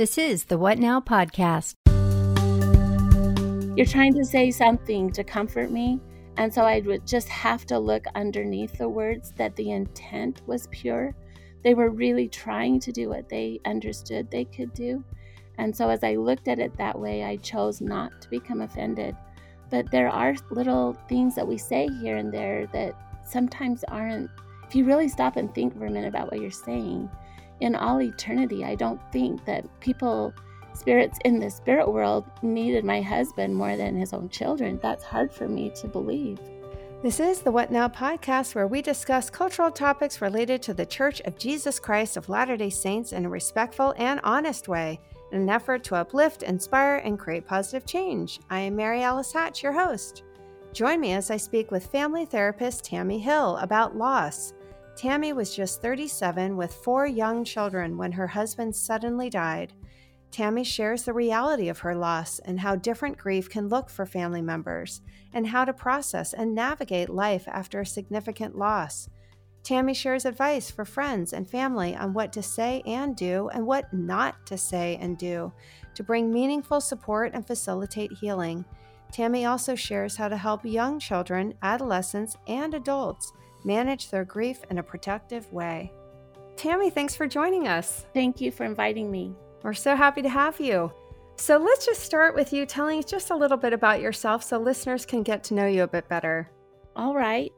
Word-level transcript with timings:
This 0.00 0.16
is 0.16 0.44
the 0.44 0.56
What 0.56 0.78
Now 0.78 0.98
podcast. 0.98 1.74
You're 3.76 3.84
trying 3.84 4.14
to 4.14 4.24
say 4.24 4.50
something 4.50 5.12
to 5.12 5.22
comfort 5.22 5.70
me. 5.70 6.00
And 6.38 6.50
so 6.50 6.62
I 6.62 6.80
would 6.80 7.06
just 7.06 7.28
have 7.28 7.66
to 7.66 7.78
look 7.78 8.06
underneath 8.14 8.78
the 8.78 8.88
words 8.88 9.34
that 9.36 9.54
the 9.56 9.72
intent 9.72 10.40
was 10.46 10.68
pure. 10.68 11.14
They 11.62 11.74
were 11.74 11.90
really 11.90 12.28
trying 12.28 12.80
to 12.80 12.92
do 12.92 13.10
what 13.10 13.28
they 13.28 13.60
understood 13.66 14.30
they 14.30 14.46
could 14.46 14.72
do. 14.72 15.04
And 15.58 15.76
so 15.76 15.90
as 15.90 16.02
I 16.02 16.14
looked 16.14 16.48
at 16.48 16.60
it 16.60 16.74
that 16.78 16.98
way, 16.98 17.22
I 17.22 17.36
chose 17.36 17.82
not 17.82 18.22
to 18.22 18.30
become 18.30 18.62
offended. 18.62 19.14
But 19.68 19.90
there 19.90 20.08
are 20.08 20.34
little 20.50 20.94
things 21.10 21.34
that 21.34 21.46
we 21.46 21.58
say 21.58 21.90
here 22.00 22.16
and 22.16 22.32
there 22.32 22.68
that 22.68 22.96
sometimes 23.28 23.84
aren't, 23.84 24.30
if 24.66 24.74
you 24.74 24.86
really 24.86 25.08
stop 25.08 25.36
and 25.36 25.54
think 25.54 25.76
for 25.76 25.84
a 25.84 25.90
minute 25.90 26.08
about 26.08 26.32
what 26.32 26.40
you're 26.40 26.50
saying, 26.50 27.10
in 27.60 27.74
all 27.74 28.00
eternity, 28.00 28.64
I 28.64 28.74
don't 28.74 29.00
think 29.12 29.44
that 29.44 29.64
people, 29.80 30.34
spirits 30.74 31.18
in 31.24 31.38
the 31.38 31.50
spirit 31.50 31.90
world, 31.90 32.24
needed 32.42 32.84
my 32.84 33.00
husband 33.00 33.54
more 33.54 33.76
than 33.76 33.96
his 33.96 34.12
own 34.12 34.28
children. 34.28 34.78
That's 34.82 35.04
hard 35.04 35.32
for 35.32 35.48
me 35.48 35.70
to 35.76 35.88
believe. 35.88 36.38
This 37.02 37.18
is 37.18 37.40
the 37.40 37.50
What 37.50 37.70
Now 37.70 37.88
podcast, 37.88 38.54
where 38.54 38.66
we 38.66 38.82
discuss 38.82 39.30
cultural 39.30 39.70
topics 39.70 40.20
related 40.20 40.60
to 40.62 40.74
the 40.74 40.84
Church 40.84 41.20
of 41.22 41.38
Jesus 41.38 41.78
Christ 41.78 42.18
of 42.18 42.28
Latter 42.28 42.58
day 42.58 42.68
Saints 42.68 43.12
in 43.12 43.24
a 43.24 43.30
respectful 43.30 43.94
and 43.96 44.20
honest 44.22 44.68
way, 44.68 45.00
in 45.32 45.40
an 45.40 45.48
effort 45.48 45.82
to 45.84 45.94
uplift, 45.94 46.42
inspire, 46.42 46.96
and 46.96 47.18
create 47.18 47.46
positive 47.46 47.86
change. 47.86 48.40
I 48.50 48.60
am 48.60 48.76
Mary 48.76 49.02
Alice 49.02 49.32
Hatch, 49.32 49.62
your 49.62 49.72
host. 49.72 50.24
Join 50.72 51.00
me 51.00 51.12
as 51.14 51.30
I 51.30 51.38
speak 51.38 51.70
with 51.70 51.86
family 51.86 52.26
therapist 52.26 52.84
Tammy 52.84 53.18
Hill 53.18 53.56
about 53.56 53.96
loss 53.96 54.52
Tammy 55.00 55.32
was 55.32 55.56
just 55.56 55.80
37 55.80 56.58
with 56.58 56.74
four 56.74 57.06
young 57.06 57.42
children 57.42 57.96
when 57.96 58.12
her 58.12 58.26
husband 58.26 58.76
suddenly 58.76 59.30
died. 59.30 59.72
Tammy 60.30 60.62
shares 60.62 61.04
the 61.04 61.12
reality 61.14 61.70
of 61.70 61.78
her 61.78 61.94
loss 61.94 62.38
and 62.40 62.60
how 62.60 62.76
different 62.76 63.16
grief 63.16 63.48
can 63.48 63.70
look 63.70 63.88
for 63.88 64.04
family 64.04 64.42
members, 64.42 65.00
and 65.32 65.46
how 65.46 65.64
to 65.64 65.72
process 65.72 66.34
and 66.34 66.54
navigate 66.54 67.08
life 67.08 67.48
after 67.48 67.80
a 67.80 67.86
significant 67.86 68.58
loss. 68.58 69.08
Tammy 69.62 69.94
shares 69.94 70.26
advice 70.26 70.70
for 70.70 70.84
friends 70.84 71.32
and 71.32 71.48
family 71.48 71.96
on 71.96 72.12
what 72.12 72.30
to 72.34 72.42
say 72.42 72.82
and 72.84 73.16
do 73.16 73.48
and 73.54 73.66
what 73.66 73.90
not 73.94 74.44
to 74.44 74.58
say 74.58 74.98
and 75.00 75.16
do 75.16 75.50
to 75.94 76.02
bring 76.02 76.30
meaningful 76.30 76.78
support 76.78 77.32
and 77.32 77.46
facilitate 77.46 78.12
healing. 78.12 78.66
Tammy 79.10 79.46
also 79.46 79.74
shares 79.74 80.16
how 80.16 80.28
to 80.28 80.36
help 80.36 80.62
young 80.62 80.98
children, 80.98 81.54
adolescents, 81.62 82.36
and 82.46 82.74
adults 82.74 83.32
manage 83.64 84.10
their 84.10 84.24
grief 84.24 84.60
in 84.70 84.78
a 84.78 84.82
protective 84.82 85.52
way. 85.52 85.92
Tammy, 86.56 86.90
thanks 86.90 87.16
for 87.16 87.26
joining 87.26 87.68
us. 87.68 88.06
Thank 88.12 88.40
you 88.40 88.50
for 88.50 88.64
inviting 88.64 89.10
me. 89.10 89.34
We're 89.62 89.74
so 89.74 89.96
happy 89.96 90.22
to 90.22 90.28
have 90.28 90.60
you. 90.60 90.92
So 91.36 91.56
let's 91.56 91.86
just 91.86 92.02
start 92.02 92.34
with 92.34 92.52
you 92.52 92.66
telling 92.66 92.98
us 92.98 93.06
just 93.06 93.30
a 93.30 93.36
little 93.36 93.56
bit 93.56 93.72
about 93.72 94.00
yourself 94.00 94.44
so 94.44 94.58
listeners 94.58 95.06
can 95.06 95.22
get 95.22 95.42
to 95.44 95.54
know 95.54 95.66
you 95.66 95.84
a 95.84 95.88
bit 95.88 96.08
better. 96.08 96.50
All 96.94 97.14
right. 97.14 97.50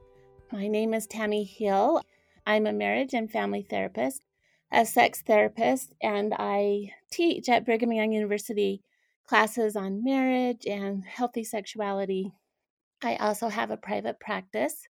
My 0.53 0.69
name 0.69 0.95
is 0.95 1.06
Tammy 1.06 1.42
Hill. 1.42 2.00
I'm 2.47 2.67
a 2.67 2.73
marriage 2.73 3.14
and 3.14 3.30
family 3.30 3.67
therapist, 3.69 4.23
a 4.70 4.86
sex 4.86 5.23
therapist, 5.23 5.95
and 6.00 6.34
I 6.39 6.92
teach 7.11 7.48
at 7.48 7.64
Brigham 7.64 7.92
Young 7.92 8.12
University 8.12 8.83
classes 9.27 9.77
on 9.77 10.05
marriage 10.05 10.67
and 10.67 11.05
healthy 11.05 11.42
sexuality. 11.42 12.33
I 13.03 13.17
also 13.17 13.48
have 13.48 13.70
a 13.70 13.77
private 13.77 14.20
practice 14.20 14.86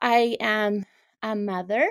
I 0.00 0.36
am 0.40 0.84
a 1.22 1.34
mother. 1.34 1.90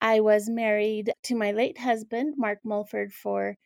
I 0.00 0.20
was 0.20 0.48
married 0.48 1.12
to 1.24 1.34
my 1.34 1.52
late 1.52 1.78
husband, 1.78 2.34
Mark 2.36 2.58
Mulford, 2.64 3.12
for 3.12 3.56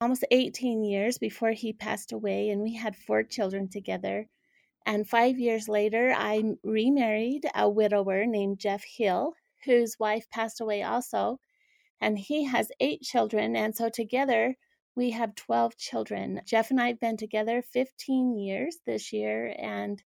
almost 0.00 0.24
18 0.30 0.84
years 0.84 1.18
before 1.18 1.52
he 1.52 1.72
passed 1.72 2.12
away, 2.12 2.50
and 2.50 2.62
we 2.62 2.74
had 2.74 2.96
four 2.96 3.22
children 3.22 3.68
together. 3.68 4.26
And 4.86 5.08
five 5.08 5.38
years 5.38 5.68
later, 5.68 6.14
I 6.16 6.42
remarried 6.62 7.46
a 7.54 7.68
widower 7.68 8.26
named 8.26 8.58
Jeff 8.58 8.84
Hill, 8.84 9.34
whose 9.64 9.98
wife 9.98 10.28
passed 10.30 10.60
away 10.60 10.82
also. 10.82 11.40
And 12.00 12.18
he 12.18 12.44
has 12.44 12.70
eight 12.80 13.02
children. 13.02 13.56
And 13.56 13.74
so 13.74 13.88
together, 13.88 14.56
we 14.94 15.10
have 15.10 15.34
12 15.34 15.76
children. 15.76 16.40
Jeff 16.44 16.70
and 16.70 16.80
I 16.80 16.88
have 16.88 17.00
been 17.00 17.16
together 17.16 17.62
15 17.62 18.36
years 18.36 18.78
this 18.86 19.12
year, 19.12 19.54
and 19.58 20.02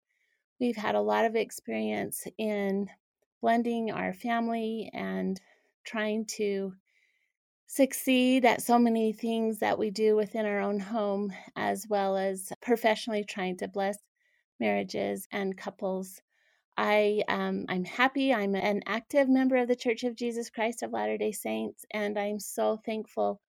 we've 0.60 0.76
had 0.76 0.94
a 0.94 1.00
lot 1.00 1.24
of 1.24 1.36
experience 1.36 2.26
in 2.38 2.88
blending 3.40 3.90
our 3.90 4.12
family 4.12 4.90
and 4.92 5.40
trying 5.84 6.26
to 6.26 6.72
succeed 7.66 8.44
at 8.44 8.62
so 8.62 8.78
many 8.78 9.12
things 9.12 9.58
that 9.58 9.78
we 9.78 9.90
do 9.90 10.16
within 10.16 10.46
our 10.46 10.60
own 10.60 10.80
home, 10.80 11.32
as 11.54 11.86
well 11.88 12.16
as 12.16 12.50
professionally 12.62 13.24
trying 13.24 13.56
to 13.58 13.68
bless 13.68 13.98
marriages 14.58 15.28
and 15.30 15.56
couples. 15.56 16.20
I 16.76 17.22
um, 17.28 17.66
I'm 17.68 17.84
happy. 17.84 18.32
I'm 18.32 18.54
an 18.54 18.82
active 18.86 19.28
member 19.28 19.56
of 19.56 19.68
the 19.68 19.76
Church 19.76 20.04
of 20.04 20.16
Jesus 20.16 20.48
Christ 20.48 20.82
of 20.82 20.92
Latter 20.92 21.18
Day 21.18 21.32
Saints, 21.32 21.84
and 21.92 22.18
I'm 22.18 22.38
so 22.38 22.78
thankful 22.84 23.40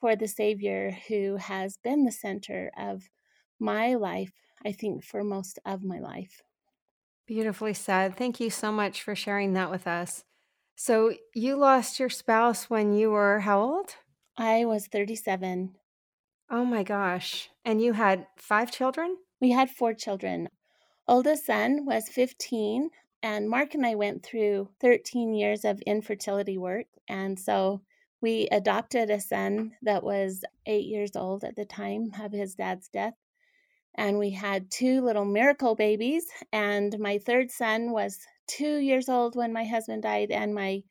for 0.00 0.14
the 0.14 0.28
Savior 0.28 0.96
who 1.08 1.36
has 1.36 1.78
been 1.78 2.04
the 2.04 2.12
center 2.12 2.70
of 2.76 3.08
my 3.58 3.94
life. 3.94 4.32
I 4.64 4.72
think 4.72 5.02
for 5.02 5.24
most 5.24 5.58
of 5.64 5.82
my 5.82 5.98
life. 5.98 6.42
Beautifully 7.26 7.74
said. 7.74 8.16
Thank 8.16 8.40
you 8.40 8.50
so 8.50 8.70
much 8.70 9.02
for 9.02 9.14
sharing 9.14 9.54
that 9.54 9.70
with 9.70 9.86
us. 9.86 10.24
So, 10.76 11.14
you 11.34 11.56
lost 11.56 12.00
your 12.00 12.10
spouse 12.10 12.68
when 12.68 12.94
you 12.94 13.10
were 13.10 13.40
how 13.40 13.60
old? 13.60 13.96
I 14.36 14.64
was 14.64 14.88
37. 14.88 15.76
Oh 16.50 16.64
my 16.64 16.82
gosh. 16.82 17.48
And 17.64 17.80
you 17.80 17.92
had 17.92 18.26
five 18.36 18.70
children? 18.70 19.16
We 19.40 19.52
had 19.52 19.70
four 19.70 19.94
children. 19.94 20.48
Oldest 21.06 21.46
son 21.46 21.86
was 21.86 22.08
15, 22.08 22.90
and 23.22 23.48
Mark 23.48 23.74
and 23.74 23.86
I 23.86 23.94
went 23.94 24.22
through 24.22 24.68
13 24.80 25.34
years 25.34 25.64
of 25.64 25.80
infertility 25.82 26.58
work. 26.58 26.86
And 27.08 27.38
so 27.38 27.82
we 28.20 28.48
adopted 28.50 29.10
a 29.10 29.20
son 29.20 29.72
that 29.82 30.02
was 30.02 30.44
eight 30.66 30.86
years 30.86 31.14
old 31.14 31.44
at 31.44 31.56
the 31.56 31.64
time 31.64 32.12
of 32.20 32.32
his 32.32 32.54
dad's 32.54 32.88
death 32.88 33.14
and 33.94 34.18
we 34.18 34.30
had 34.30 34.70
two 34.70 35.00
little 35.02 35.24
miracle 35.24 35.74
babies. 35.74 36.26
And 36.52 36.98
my 36.98 37.18
third 37.18 37.50
son 37.50 37.92
was 37.92 38.18
two 38.46 38.76
years 38.76 39.08
old 39.08 39.36
when 39.36 39.52
my 39.52 39.64
husband 39.64 40.02
died, 40.02 40.30
and 40.30 40.54
my 40.54 40.82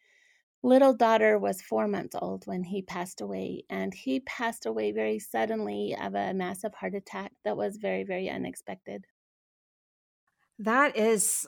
little 0.64 0.94
daughter 0.94 1.38
was 1.38 1.62
four 1.62 1.88
months 1.88 2.16
old 2.20 2.46
when 2.46 2.64
he 2.64 2.82
passed 2.82 3.22
away. 3.22 3.66
And 3.70 3.94
he 3.94 4.22
passed 4.22 4.66
away 4.66 4.92
very 4.92 5.20
suddenly 5.20 5.96
of 6.00 6.16
a 6.16 6.34
massive 6.34 6.74
heart 6.74 6.96
attack 6.96 7.34
that 7.44 7.58
was 7.58 7.78
very, 7.78 8.04
very 8.04 8.30
unexpected. 8.30 9.06
That 10.60 10.96
is 10.96 11.46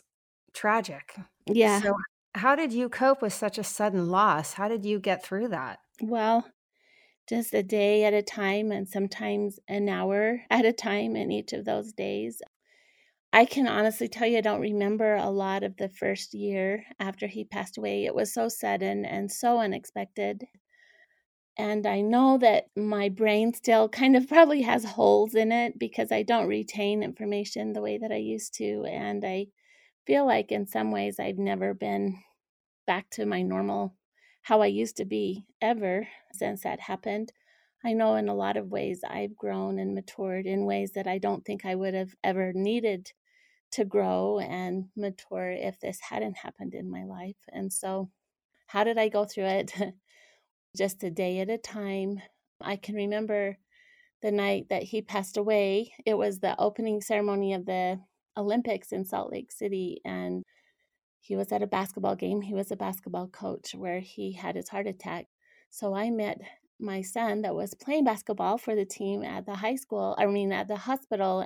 tragic. 0.54 1.16
Yeah. 1.48 1.82
So, 1.82 1.96
how 2.34 2.56
did 2.56 2.74
you 2.74 2.90
cope 2.90 3.22
with 3.22 3.34
such 3.34 3.58
a 3.58 3.64
sudden 3.64 4.10
loss? 4.10 4.54
How 4.54 4.68
did 4.68 4.86
you 4.86 5.00
get 5.00 5.24
through 5.24 5.50
that? 5.50 5.80
Well, 6.02 6.46
just 7.28 7.54
a 7.54 7.64
day 7.64 8.04
at 8.04 8.14
a 8.14 8.22
time 8.22 8.72
and 8.72 8.88
sometimes 8.88 9.60
an 9.68 9.90
hour 9.90 10.42
at 10.50 10.66
a 10.66 10.74
time 10.74 11.16
in 11.16 11.32
each 11.32 11.54
of 11.54 11.66
those 11.66 11.94
days. 11.94 12.42
I 13.34 13.46
can 13.46 13.68
honestly 13.68 14.08
tell 14.08 14.28
you, 14.28 14.38
I 14.38 14.42
don't 14.42 14.62
remember 14.62 15.16
a 15.16 15.30
lot 15.30 15.64
of 15.64 15.76
the 15.78 15.90
first 15.90 16.34
year 16.34 16.86
after 17.00 17.28
he 17.28 17.44
passed 17.44 17.78
away. 17.78 18.06
It 18.06 18.16
was 18.16 18.34
so 18.34 18.48
sudden 18.48 19.06
and 19.06 19.30
so 19.30 19.60
unexpected. 19.60 20.46
And 21.58 21.86
I 21.86 22.02
know 22.02 22.38
that 22.38 22.66
my 22.76 23.10
brain 23.10 23.54
still 23.54 23.90
kind 23.90 24.16
of 24.16 24.28
probably 24.30 24.62
has 24.62 24.86
holes 24.86 25.36
in 25.36 25.52
it 25.52 25.78
because 25.78 26.12
I 26.12 26.24
don't 26.24 26.48
retain 26.48 27.04
information 27.04 27.74
the 27.74 27.82
way 27.82 27.98
that 27.98 28.12
I 28.12 28.18
used 28.18 28.54
to. 28.56 28.86
And 28.86 29.26
I 29.26 29.48
feel 30.08 30.26
like 30.26 30.52
in 30.52 30.68
some 30.68 30.92
ways 30.92 31.20
I've 31.20 31.38
never 31.38 31.74
been 31.74 32.18
back 32.88 33.10
to 33.12 33.26
my 33.26 33.42
normal 33.42 33.96
how 34.46 34.62
I 34.62 34.68
used 34.68 34.98
to 34.98 35.06
be 35.06 35.44
ever 35.60 36.08
since 36.32 36.62
that 36.62 36.80
happened. 36.80 37.34
I 37.84 37.94
know 37.94 38.14
in 38.14 38.30
a 38.30 38.36
lot 38.36 38.58
of 38.58 38.70
ways 38.70 39.02
I've 39.04 39.36
grown 39.36 39.80
and 39.80 39.96
matured 39.96 40.46
in 40.46 40.68
ways 40.68 40.92
that 40.92 41.08
I 41.08 41.18
don't 41.18 41.44
think 41.44 41.66
I 41.66 41.74
would 41.74 41.96
have 41.96 42.14
ever 42.24 42.54
needed 42.54 43.12
to 43.72 43.86
grow 43.86 44.38
and 44.38 44.86
mature 44.96 45.50
if 45.50 45.80
this 45.80 46.00
hadn't 46.00 46.38
happened 46.38 46.76
in 46.76 46.92
my 46.92 47.06
life. 47.06 47.38
And 47.52 47.74
so, 47.74 48.12
how 48.68 48.84
did 48.84 49.00
I 49.00 49.10
go 49.10 49.26
through 49.26 49.46
it? 49.46 49.74
Just 50.78 51.04
a 51.04 51.10
day 51.10 51.40
at 51.40 51.50
a 51.50 51.58
time. 51.58 52.22
I 52.62 52.76
can 52.76 52.94
remember 52.94 53.58
the 54.22 54.32
night 54.32 54.68
that 54.70 54.84
he 54.84 55.02
passed 55.02 55.38
away. 55.38 55.92
It 56.06 56.20
was 56.20 56.40
the 56.40 56.56
opening 56.60 57.02
ceremony 57.02 57.56
of 57.56 57.66
the 57.66 58.00
Olympics 58.38 58.92
in 58.92 59.06
Salt 59.06 59.32
Lake 59.32 59.52
City. 59.52 60.02
And 60.06 60.44
he 61.26 61.36
was 61.36 61.52
at 61.52 61.64
a 61.64 61.68
basketball 61.68 62.16
game. 62.16 62.42
He 62.42 62.54
was 62.54 62.72
a 62.72 62.76
basketball 62.76 63.28
coach 63.28 63.74
where 63.74 64.00
he 64.00 64.34
had 64.34 64.56
his 64.56 64.70
heart 64.70 64.86
attack. 64.86 65.26
So 65.72 65.96
I 65.96 66.12
met 66.12 66.40
my 66.80 67.02
son 67.02 67.42
that 67.42 67.56
was 67.56 67.74
playing 67.74 68.04
basketball 68.04 68.60
for 68.60 68.76
the 68.76 68.86
team 68.86 69.24
at 69.24 69.48
the 69.48 69.56
high 69.56 69.76
school, 69.76 70.16
I 70.20 70.28
mean, 70.28 70.52
at 70.52 70.68
the 70.68 70.76
hospital. 70.76 71.46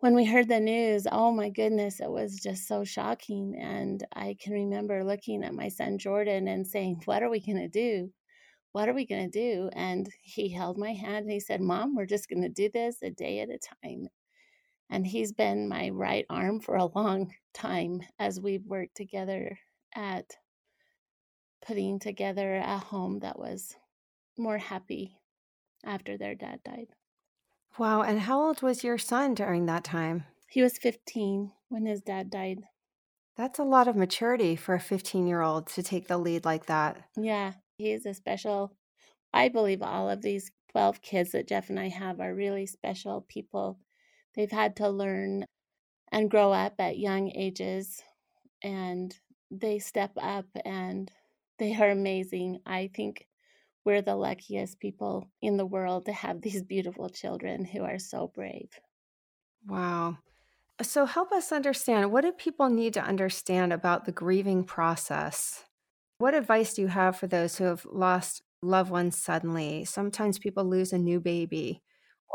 When 0.00 0.14
we 0.14 0.26
heard 0.26 0.48
the 0.48 0.60
news, 0.60 1.06
oh 1.10 1.32
my 1.32 1.48
goodness, 1.48 2.00
it 2.00 2.10
was 2.10 2.40
just 2.40 2.68
so 2.68 2.84
shocking. 2.84 3.56
And 3.58 4.06
I 4.14 4.36
can 4.38 4.52
remember 4.52 5.02
looking 5.02 5.44
at 5.44 5.54
my 5.54 5.68
son 5.68 5.96
Jordan 5.96 6.46
and 6.48 6.66
saying, 6.66 7.02
What 7.06 7.22
are 7.22 7.30
we 7.30 7.40
going 7.40 7.58
to 7.58 7.68
do? 7.68 8.12
what 8.72 8.88
are 8.88 8.94
we 8.94 9.06
going 9.06 9.30
to 9.30 9.38
do? 9.38 9.70
And 9.72 10.08
he 10.22 10.48
held 10.48 10.78
my 10.78 10.92
hand 10.92 11.24
and 11.24 11.32
he 11.32 11.40
said, 11.40 11.60
Mom, 11.60 11.94
we're 11.96 12.06
just 12.06 12.28
going 12.28 12.42
to 12.42 12.48
do 12.48 12.70
this 12.72 12.98
a 13.02 13.10
day 13.10 13.40
at 13.40 13.48
a 13.48 13.58
time. 13.58 14.08
And 14.90 15.06
he's 15.06 15.32
been 15.32 15.68
my 15.68 15.90
right 15.90 16.26
arm 16.28 16.60
for 16.60 16.76
a 16.76 16.86
long 16.86 17.32
time 17.54 18.02
as 18.18 18.40
we've 18.40 18.66
worked 18.66 18.96
together 18.96 19.58
at 19.94 20.36
putting 21.64 21.98
together 21.98 22.56
a 22.56 22.78
home 22.78 23.20
that 23.20 23.38
was 23.38 23.76
more 24.36 24.58
happy 24.58 25.16
after 25.84 26.16
their 26.16 26.34
dad 26.34 26.60
died. 26.64 26.88
Wow. 27.78 28.02
And 28.02 28.20
how 28.20 28.42
old 28.42 28.62
was 28.62 28.82
your 28.82 28.98
son 28.98 29.34
during 29.34 29.66
that 29.66 29.84
time? 29.84 30.24
He 30.48 30.62
was 30.62 30.78
15 30.78 31.52
when 31.68 31.86
his 31.86 32.02
dad 32.02 32.30
died. 32.30 32.62
That's 33.36 33.58
a 33.58 33.64
lot 33.64 33.88
of 33.88 33.96
maturity 33.96 34.56
for 34.56 34.74
a 34.74 34.80
15 34.80 35.26
year 35.26 35.40
old 35.40 35.68
to 35.68 35.82
take 35.82 36.08
the 36.08 36.18
lead 36.18 36.44
like 36.44 36.66
that. 36.66 37.04
Yeah, 37.16 37.52
he's 37.78 38.04
a 38.06 38.14
special. 38.14 38.72
I 39.32 39.48
believe 39.48 39.82
all 39.82 40.10
of 40.10 40.22
these 40.22 40.50
12 40.72 41.00
kids 41.00 41.32
that 41.32 41.48
Jeff 41.48 41.70
and 41.70 41.78
I 41.78 41.88
have 41.88 42.20
are 42.20 42.34
really 42.34 42.66
special 42.66 43.24
people. 43.28 43.78
They've 44.40 44.50
had 44.50 44.76
to 44.76 44.88
learn 44.88 45.44
and 46.10 46.30
grow 46.30 46.50
up 46.50 46.76
at 46.78 46.98
young 46.98 47.30
ages, 47.36 48.02
and 48.62 49.14
they 49.50 49.78
step 49.78 50.12
up 50.16 50.46
and 50.64 51.12
they 51.58 51.74
are 51.74 51.90
amazing. 51.90 52.60
I 52.64 52.88
think 52.94 53.28
we're 53.84 54.00
the 54.00 54.16
luckiest 54.16 54.80
people 54.80 55.28
in 55.42 55.58
the 55.58 55.66
world 55.66 56.06
to 56.06 56.14
have 56.14 56.40
these 56.40 56.62
beautiful 56.62 57.10
children 57.10 57.66
who 57.66 57.82
are 57.82 57.98
so 57.98 58.28
brave. 58.34 58.70
Wow. 59.66 60.16
So, 60.80 61.04
help 61.04 61.32
us 61.32 61.52
understand 61.52 62.10
what 62.10 62.22
do 62.22 62.32
people 62.32 62.70
need 62.70 62.94
to 62.94 63.04
understand 63.04 63.74
about 63.74 64.06
the 64.06 64.12
grieving 64.12 64.64
process? 64.64 65.66
What 66.16 66.32
advice 66.32 66.72
do 66.72 66.80
you 66.80 66.88
have 66.88 67.14
for 67.14 67.26
those 67.26 67.58
who 67.58 67.64
have 67.64 67.84
lost 67.84 68.40
loved 68.62 68.90
ones 68.90 69.18
suddenly? 69.18 69.84
Sometimes 69.84 70.38
people 70.38 70.64
lose 70.64 70.94
a 70.94 70.98
new 70.98 71.20
baby 71.20 71.82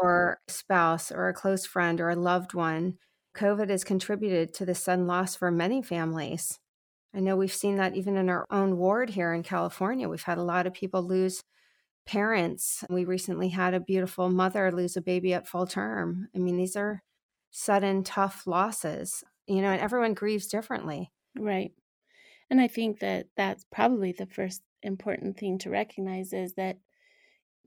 or 0.02 0.40
a 0.48 0.52
spouse 0.52 1.12
or 1.12 1.28
a 1.28 1.34
close 1.34 1.66
friend 1.66 2.00
or 2.02 2.10
a 2.10 2.16
loved 2.16 2.54
one. 2.54 2.98
COVID 3.36 3.70
has 3.70 3.84
contributed 3.84 4.54
to 4.54 4.66
the 4.66 4.76
sudden 4.76 5.08
loss 5.08 5.36
for 5.36 5.52
many 5.52 5.82
families. 5.82 6.60
I 7.14 7.20
know 7.20 7.36
we've 7.36 7.54
seen 7.54 7.78
that 7.78 7.96
even 7.96 8.18
in 8.18 8.30
our 8.30 8.46
own 8.50 8.78
ward 8.78 9.12
here 9.12 9.34
in 9.34 9.44
California. 9.44 10.10
We've 10.10 10.24
had 10.24 10.38
a 10.38 10.44
lot 10.44 10.68
of 10.68 10.74
people 10.74 11.02
lose 11.02 11.44
parents. 12.06 12.84
We 12.90 13.06
recently 13.06 13.50
had 13.50 13.74
a 13.74 13.80
beautiful 13.80 14.30
mother 14.30 14.72
lose 14.72 14.96
a 14.98 15.02
baby 15.02 15.34
at 15.34 15.48
full 15.48 15.66
term. 15.66 16.28
I 16.36 16.40
mean, 16.40 16.58
these 16.58 16.76
are 16.76 17.02
sudden 17.52 18.04
tough 18.04 18.44
losses, 18.46 19.24
you 19.48 19.62
know, 19.62 19.70
and 19.70 19.82
everyone 19.82 20.14
grieves 20.14 20.48
differently. 20.48 21.12
Right. 21.38 21.72
And 22.50 22.62
I 22.62 22.68
think 22.68 23.00
that 23.00 23.28
that's 23.36 23.66
probably 23.72 24.12
the 24.12 24.28
first 24.28 24.62
important 24.84 25.38
thing 25.38 25.58
to 25.60 25.70
recognize 25.70 26.32
is 26.32 26.54
that 26.56 26.78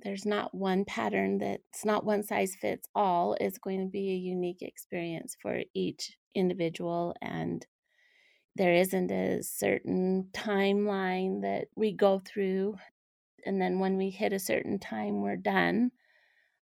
there's 0.03 0.27
not 0.27 0.55
one 0.55 0.85
pattern 0.85 1.39
that's 1.39 1.85
not 1.85 2.05
one 2.05 2.23
size 2.23 2.57
fits 2.61 2.89
all. 2.95 3.37
It's 3.41 3.59
going 3.59 3.81
to 3.81 3.91
be 3.91 4.11
a 4.11 4.15
unique 4.15 4.63
experience 4.63 5.37
for 5.41 5.61
each 5.75 6.17
individual 6.35 7.15
and 7.21 7.67
there 8.57 8.75
isn't 8.75 9.11
a 9.11 9.43
certain 9.43 10.29
timeline 10.33 11.43
that 11.43 11.69
we 11.77 11.93
go 11.93 12.21
through 12.25 12.77
and 13.47 13.61
then 13.61 13.79
when 13.79 13.97
we 13.97 14.11
hit 14.11 14.33
a 14.33 14.39
certain 14.39 14.79
time 14.79 15.21
we're 15.21 15.37
done 15.37 15.91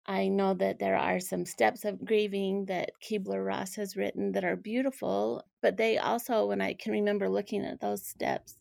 I 0.08 0.28
know 0.28 0.54
that 0.54 0.78
there 0.78 0.96
are 0.96 1.18
some 1.18 1.44
steps 1.44 1.84
of 1.84 2.04
grieving 2.04 2.66
that 2.66 2.90
Kubler 3.02 3.44
Ross 3.44 3.74
has 3.74 3.96
written 3.96 4.32
that 4.32 4.44
are 4.44 4.54
beautiful, 4.54 5.42
but 5.60 5.76
they 5.76 5.98
also, 5.98 6.46
when 6.46 6.60
I 6.60 6.74
can 6.74 6.92
remember 6.92 7.28
looking 7.28 7.64
at 7.64 7.80
those 7.80 8.06
steps 8.06 8.56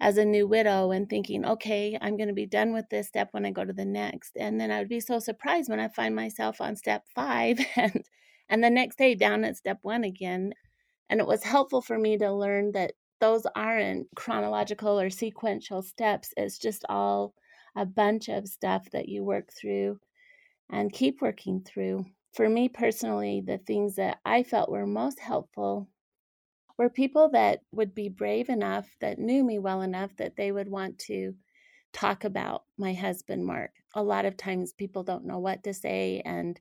as 0.00 0.18
a 0.18 0.24
new 0.24 0.46
widow 0.46 0.90
and 0.90 1.08
thinking, 1.08 1.44
okay, 1.44 1.96
I'm 2.00 2.16
going 2.16 2.28
to 2.28 2.34
be 2.34 2.46
done 2.46 2.72
with 2.72 2.88
this 2.90 3.08
step 3.08 3.28
when 3.32 3.46
I 3.46 3.50
go 3.50 3.64
to 3.64 3.72
the 3.72 3.84
next. 3.84 4.36
And 4.36 4.60
then 4.60 4.70
I 4.70 4.78
would 4.78 4.88
be 4.88 5.00
so 5.00 5.18
surprised 5.18 5.70
when 5.70 5.80
I 5.80 5.88
find 5.88 6.14
myself 6.14 6.60
on 6.60 6.76
step 6.76 7.04
five 7.14 7.58
and 7.76 8.04
and 8.48 8.62
the 8.62 8.70
next 8.70 8.98
day 8.98 9.14
down 9.14 9.44
at 9.44 9.56
step 9.56 9.78
one 9.82 10.04
again. 10.04 10.52
And 11.08 11.20
it 11.20 11.26
was 11.26 11.42
helpful 11.42 11.82
for 11.82 11.98
me 11.98 12.18
to 12.18 12.32
learn 12.32 12.72
that 12.72 12.92
those 13.20 13.46
aren't 13.56 14.08
chronological 14.14 15.00
or 15.00 15.10
sequential 15.10 15.82
steps. 15.82 16.32
It's 16.36 16.58
just 16.58 16.84
all 16.88 17.34
a 17.74 17.86
bunch 17.86 18.28
of 18.28 18.48
stuff 18.48 18.90
that 18.92 19.08
you 19.08 19.24
work 19.24 19.50
through 19.52 19.98
and 20.70 20.92
keep 20.92 21.22
working 21.22 21.62
through. 21.62 22.06
For 22.34 22.48
me 22.48 22.68
personally, 22.68 23.42
the 23.44 23.58
things 23.58 23.96
that 23.96 24.18
I 24.24 24.42
felt 24.42 24.70
were 24.70 24.86
most 24.86 25.18
helpful 25.20 25.88
were 26.78 26.90
people 26.90 27.30
that 27.30 27.60
would 27.72 27.94
be 27.94 28.08
brave 28.08 28.48
enough, 28.48 28.88
that 29.00 29.18
knew 29.18 29.44
me 29.44 29.58
well 29.58 29.82
enough 29.82 30.14
that 30.16 30.36
they 30.36 30.52
would 30.52 30.68
want 30.68 30.98
to 31.00 31.34
talk 31.92 32.24
about 32.24 32.64
my 32.78 32.92
husband, 32.92 33.46
Mark. 33.46 33.70
A 33.94 34.02
lot 34.02 34.24
of 34.26 34.36
times 34.36 34.72
people 34.72 35.02
don't 35.02 35.24
know 35.26 35.38
what 35.38 35.64
to 35.64 35.72
say, 35.74 36.22
and 36.24 36.60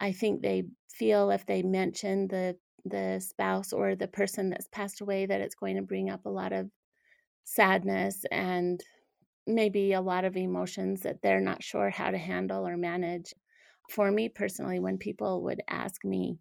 I 0.00 0.12
think 0.12 0.42
they 0.42 0.64
feel 0.90 1.30
if 1.30 1.46
they 1.46 1.62
mention 1.62 2.28
the 2.28 2.56
the 2.84 3.20
spouse 3.20 3.72
or 3.72 3.94
the 3.96 4.08
person 4.08 4.50
that's 4.50 4.68
passed 4.68 5.00
away 5.00 5.26
that 5.26 5.40
it's 5.40 5.56
going 5.56 5.76
to 5.76 5.82
bring 5.82 6.08
up 6.08 6.24
a 6.24 6.30
lot 6.30 6.52
of 6.52 6.70
sadness 7.44 8.24
and 8.30 8.80
maybe 9.46 9.92
a 9.92 10.00
lot 10.00 10.24
of 10.24 10.36
emotions 10.36 11.02
that 11.02 11.20
they're 11.22 11.40
not 11.40 11.62
sure 11.62 11.90
how 11.90 12.10
to 12.10 12.18
handle 12.18 12.66
or 12.66 12.76
manage. 12.76 13.34
For 13.90 14.10
me 14.10 14.28
personally, 14.28 14.78
when 14.80 14.98
people 14.98 15.42
would 15.44 15.62
ask 15.68 16.04
me 16.04 16.38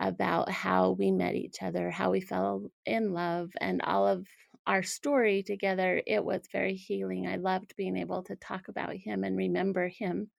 about 0.00 0.50
how 0.50 0.92
we 0.92 1.10
met 1.10 1.34
each 1.34 1.62
other, 1.62 1.90
how 1.90 2.10
we 2.10 2.20
fell 2.20 2.70
in 2.84 3.12
love, 3.12 3.50
and 3.60 3.82
all 3.82 4.06
of 4.06 4.26
our 4.66 4.82
story 4.82 5.42
together, 5.42 6.02
it 6.06 6.24
was 6.24 6.42
very 6.52 6.74
healing. 6.74 7.26
I 7.26 7.36
loved 7.36 7.74
being 7.76 7.96
able 7.96 8.22
to 8.24 8.36
talk 8.36 8.68
about 8.68 8.94
him 8.94 9.24
and 9.24 9.36
remember 9.36 9.88
him. 9.88 10.30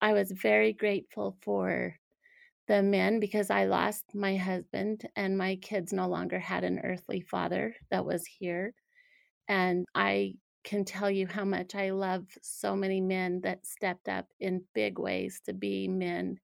I 0.00 0.12
was 0.12 0.30
very 0.30 0.72
grateful 0.72 1.36
for 1.40 1.96
the 2.66 2.82
men 2.82 3.20
because 3.20 3.50
I 3.50 3.64
lost 3.64 4.04
my 4.14 4.36
husband 4.36 5.08
and 5.16 5.36
my 5.36 5.56
kids 5.56 5.92
no 5.92 6.08
longer 6.08 6.38
had 6.38 6.64
an 6.64 6.80
earthly 6.80 7.20
father 7.20 7.74
that 7.90 8.04
was 8.04 8.26
here. 8.26 8.74
And 9.48 9.86
I 9.94 10.34
can 10.64 10.84
tell 10.84 11.10
you 11.10 11.26
how 11.26 11.44
much 11.44 11.74
I 11.74 11.90
love 11.90 12.26
so 12.42 12.74
many 12.74 13.00
men 13.00 13.40
that 13.42 13.66
stepped 13.66 14.08
up 14.08 14.26
in 14.40 14.64
big 14.74 14.98
ways 14.98 15.40
to 15.44 15.52
be 15.52 15.88
men 15.88 16.38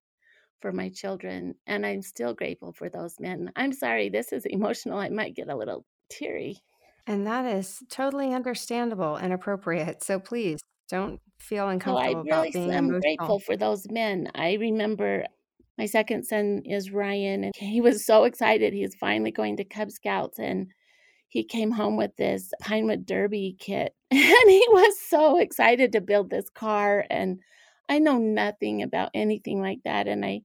for 0.61 0.71
my 0.71 0.89
children. 0.89 1.55
And 1.67 1.85
I'm 1.85 2.01
still 2.01 2.33
grateful 2.33 2.73
for 2.73 2.89
those 2.89 3.19
men. 3.19 3.51
I'm 3.55 3.73
sorry, 3.73 4.09
this 4.09 4.31
is 4.31 4.45
emotional. 4.45 4.97
I 4.97 5.09
might 5.09 5.35
get 5.35 5.49
a 5.49 5.55
little 5.55 5.85
teary. 6.09 6.57
And 7.07 7.25
that 7.27 7.45
is 7.45 7.83
totally 7.89 8.33
understandable 8.33 9.15
and 9.15 9.33
appropriate. 9.33 10.03
So 10.03 10.19
please 10.19 10.59
don't 10.89 11.19
feel 11.39 11.65
oh, 11.65 11.69
uncomfortable 11.69 12.23
well, 12.25 12.35
I 12.35 12.37
really 12.37 12.49
about 12.49 12.53
being 12.53 12.71
am 12.71 12.85
emotional. 12.85 13.01
grateful 13.01 13.39
for 13.39 13.57
those 13.57 13.89
men. 13.89 14.29
I 14.35 14.53
remember 14.53 15.25
my 15.77 15.85
second 15.87 16.25
son 16.25 16.61
is 16.65 16.91
Ryan, 16.91 17.45
and 17.45 17.53
he 17.55 17.81
was 17.81 18.05
so 18.05 18.25
excited. 18.25 18.73
He 18.73 18.83
was 18.83 18.93
finally 18.95 19.31
going 19.31 19.57
to 19.57 19.63
Cub 19.63 19.89
Scouts, 19.89 20.37
and 20.37 20.67
he 21.31 21.45
came 21.45 21.71
home 21.71 21.95
with 21.95 22.15
this 22.17 22.51
Pinewood 22.61 23.05
Derby 23.05 23.55
kit 23.57 23.95
and 24.11 24.49
he 24.49 24.65
was 24.69 24.99
so 24.99 25.39
excited 25.39 25.93
to 25.93 26.01
build 26.01 26.29
this 26.29 26.49
car. 26.49 27.05
And 27.09 27.39
I 27.87 27.99
know 27.99 28.17
nothing 28.17 28.83
about 28.83 29.11
anything 29.13 29.61
like 29.61 29.79
that. 29.85 30.09
And 30.09 30.25
I 30.25 30.41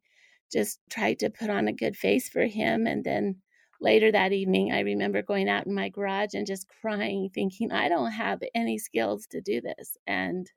just 0.52 0.80
tried 0.90 1.18
to 1.20 1.30
put 1.30 1.50
on 1.50 1.68
a 1.68 1.72
good 1.72 1.96
face 1.96 2.28
for 2.28 2.46
him. 2.46 2.86
And 2.86 3.04
then 3.04 3.36
later 3.80 4.12
that 4.12 4.32
evening, 4.32 4.72
I 4.72 4.80
remember 4.80 5.22
going 5.22 5.48
out 5.48 5.66
in 5.66 5.74
my 5.74 5.88
garage 5.88 6.34
and 6.34 6.46
just 6.46 6.68
crying, 6.80 7.30
thinking, 7.34 7.72
I 7.72 7.88
don't 7.88 8.12
have 8.12 8.40
any 8.54 8.78
skills 8.78 9.26
to 9.30 9.40
do 9.40 9.60
this. 9.60 9.96
And 10.06 10.50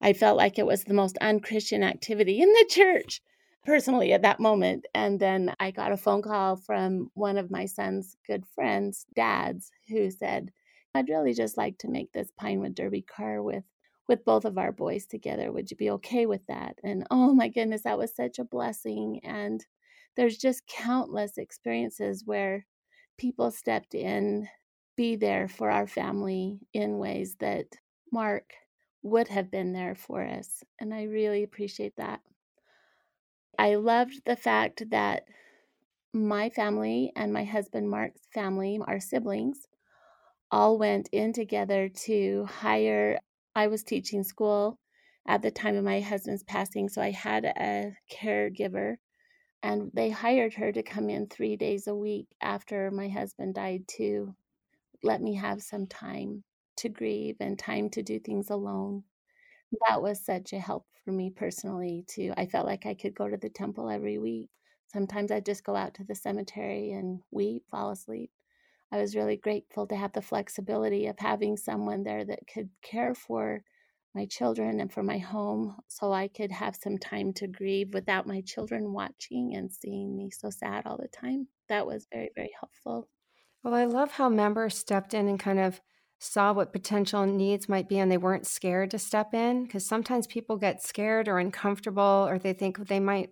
I 0.00 0.12
felt 0.12 0.36
like 0.36 0.58
it 0.58 0.66
was 0.66 0.84
the 0.84 0.94
most 0.94 1.18
unchristian 1.18 1.82
activity 1.82 2.40
in 2.40 2.48
the 2.48 2.66
church 2.70 3.20
personally 3.64 4.12
at 4.12 4.22
that 4.22 4.40
moment. 4.40 4.86
And 4.94 5.20
then 5.20 5.54
I 5.60 5.70
got 5.70 5.92
a 5.92 5.96
phone 5.96 6.22
call 6.22 6.56
from 6.56 7.10
one 7.14 7.38
of 7.38 7.50
my 7.50 7.66
son's 7.66 8.16
good 8.26 8.44
friends, 8.54 9.06
dads, 9.14 9.70
who 9.88 10.10
said, 10.10 10.50
I'd 10.94 11.08
really 11.08 11.32
just 11.32 11.56
like 11.56 11.78
to 11.78 11.88
make 11.88 12.12
this 12.12 12.32
Pinewood 12.36 12.74
Derby 12.74 13.02
car 13.02 13.42
with 13.42 13.64
with 14.12 14.26
both 14.26 14.44
of 14.44 14.58
our 14.58 14.72
boys 14.72 15.06
together. 15.06 15.50
Would 15.50 15.70
you 15.70 15.76
be 15.78 15.88
okay 15.92 16.26
with 16.26 16.46
that? 16.46 16.76
And 16.84 17.06
oh 17.10 17.32
my 17.32 17.48
goodness, 17.48 17.84
that 17.84 17.96
was 17.96 18.14
such 18.14 18.38
a 18.38 18.44
blessing. 18.44 19.20
And 19.24 19.64
there's 20.16 20.36
just 20.36 20.66
countless 20.66 21.38
experiences 21.38 22.22
where 22.26 22.66
people 23.16 23.50
stepped 23.50 23.94
in, 23.94 24.48
be 24.98 25.16
there 25.16 25.48
for 25.48 25.70
our 25.70 25.86
family 25.86 26.60
in 26.74 26.98
ways 26.98 27.36
that 27.40 27.64
Mark 28.12 28.52
would 29.02 29.28
have 29.28 29.50
been 29.50 29.72
there 29.72 29.94
for 29.94 30.22
us. 30.22 30.62
And 30.78 30.92
I 30.92 31.04
really 31.04 31.42
appreciate 31.42 31.96
that. 31.96 32.20
I 33.58 33.76
loved 33.76 34.20
the 34.26 34.36
fact 34.36 34.90
that 34.90 35.24
my 36.12 36.50
family 36.50 37.12
and 37.16 37.32
my 37.32 37.44
husband 37.44 37.88
Mark's 37.88 38.20
family, 38.34 38.78
our 38.86 39.00
siblings, 39.00 39.68
all 40.50 40.76
went 40.76 41.08
in 41.12 41.32
together 41.32 41.88
to 42.04 42.44
hire. 42.44 43.18
I 43.54 43.68
was 43.68 43.82
teaching 43.84 44.24
school 44.24 44.78
at 45.26 45.42
the 45.42 45.50
time 45.50 45.76
of 45.76 45.84
my 45.84 46.00
husband's 46.00 46.42
passing, 46.42 46.88
so 46.88 47.00
I 47.02 47.10
had 47.12 47.44
a 47.46 47.96
caregiver, 48.12 48.96
and 49.62 49.90
they 49.94 50.10
hired 50.10 50.54
her 50.54 50.72
to 50.72 50.82
come 50.82 51.10
in 51.10 51.28
three 51.28 51.56
days 51.56 51.86
a 51.88 51.94
week 51.96 52.28
after 52.40 52.90
my 52.90 53.08
husband 53.08 53.54
died 53.56 53.88
to 53.98 54.36
let 55.02 55.22
me 55.22 55.34
have 55.36 55.62
some 55.62 55.86
time. 55.86 56.44
to 56.76 56.88
grieve 56.90 57.36
and 57.40 57.58
time 57.58 57.90
to 57.90 58.02
do 58.02 58.20
things 58.20 58.50
alone. 58.50 59.04
That 59.86 60.00
was 60.02 60.24
such 60.24 60.52
a 60.54 60.58
help 60.60 60.86
for 61.04 61.12
me 61.12 61.30
personally, 61.30 62.04
too. 62.08 62.32
I 62.36 62.46
felt 62.46 62.66
like 62.66 62.86
I 62.86 62.94
could 62.94 63.14
go 63.14 63.28
to 63.28 63.36
the 63.36 63.50
temple 63.50 63.90
every 63.90 64.18
week. 64.18 64.50
Sometimes 64.86 65.30
I'd 65.30 65.46
just 65.46 65.62
go 65.64 65.76
out 65.76 65.94
to 65.94 66.04
the 66.04 66.14
cemetery 66.14 66.90
and 66.92 67.22
weep, 67.30 67.64
fall 67.70 67.90
asleep. 67.90 68.30
I 68.92 68.98
was 69.00 69.16
really 69.16 69.38
grateful 69.38 69.86
to 69.86 69.96
have 69.96 70.12
the 70.12 70.20
flexibility 70.20 71.06
of 71.06 71.18
having 71.18 71.56
someone 71.56 72.02
there 72.02 72.24
that 72.26 72.46
could 72.46 72.68
care 72.82 73.14
for 73.14 73.64
my 74.14 74.26
children 74.26 74.80
and 74.80 74.92
for 74.92 75.02
my 75.02 75.16
home 75.16 75.76
so 75.88 76.12
I 76.12 76.28
could 76.28 76.52
have 76.52 76.76
some 76.76 76.98
time 76.98 77.32
to 77.34 77.46
grieve 77.46 77.94
without 77.94 78.26
my 78.26 78.42
children 78.42 78.92
watching 78.92 79.54
and 79.56 79.72
seeing 79.72 80.14
me 80.14 80.30
so 80.30 80.50
sad 80.50 80.86
all 80.86 80.98
the 80.98 81.08
time. 81.08 81.48
That 81.70 81.86
was 81.86 82.06
very, 82.12 82.30
very 82.34 82.52
helpful. 82.60 83.08
Well, 83.64 83.72
I 83.72 83.86
love 83.86 84.12
how 84.12 84.28
members 84.28 84.76
stepped 84.76 85.14
in 85.14 85.26
and 85.26 85.40
kind 85.40 85.58
of 85.58 85.80
saw 86.18 86.52
what 86.52 86.72
potential 86.72 87.24
needs 87.24 87.70
might 87.70 87.88
be 87.88 87.98
and 87.98 88.12
they 88.12 88.18
weren't 88.18 88.46
scared 88.46 88.90
to 88.90 88.98
step 88.98 89.32
in 89.32 89.64
because 89.64 89.86
sometimes 89.86 90.26
people 90.26 90.56
get 90.56 90.82
scared 90.82 91.28
or 91.28 91.38
uncomfortable 91.38 92.26
or 92.28 92.38
they 92.38 92.52
think 92.52 92.86
they 92.86 93.00
might 93.00 93.30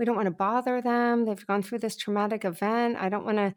we 0.00 0.04
don't 0.04 0.16
want 0.16 0.26
to 0.26 0.32
bother 0.32 0.82
them 0.82 1.24
they've 1.24 1.46
gone 1.46 1.62
through 1.62 1.78
this 1.78 1.96
traumatic 1.96 2.44
event 2.44 2.96
i 2.98 3.08
don't 3.08 3.24
want 3.24 3.36
to 3.36 3.54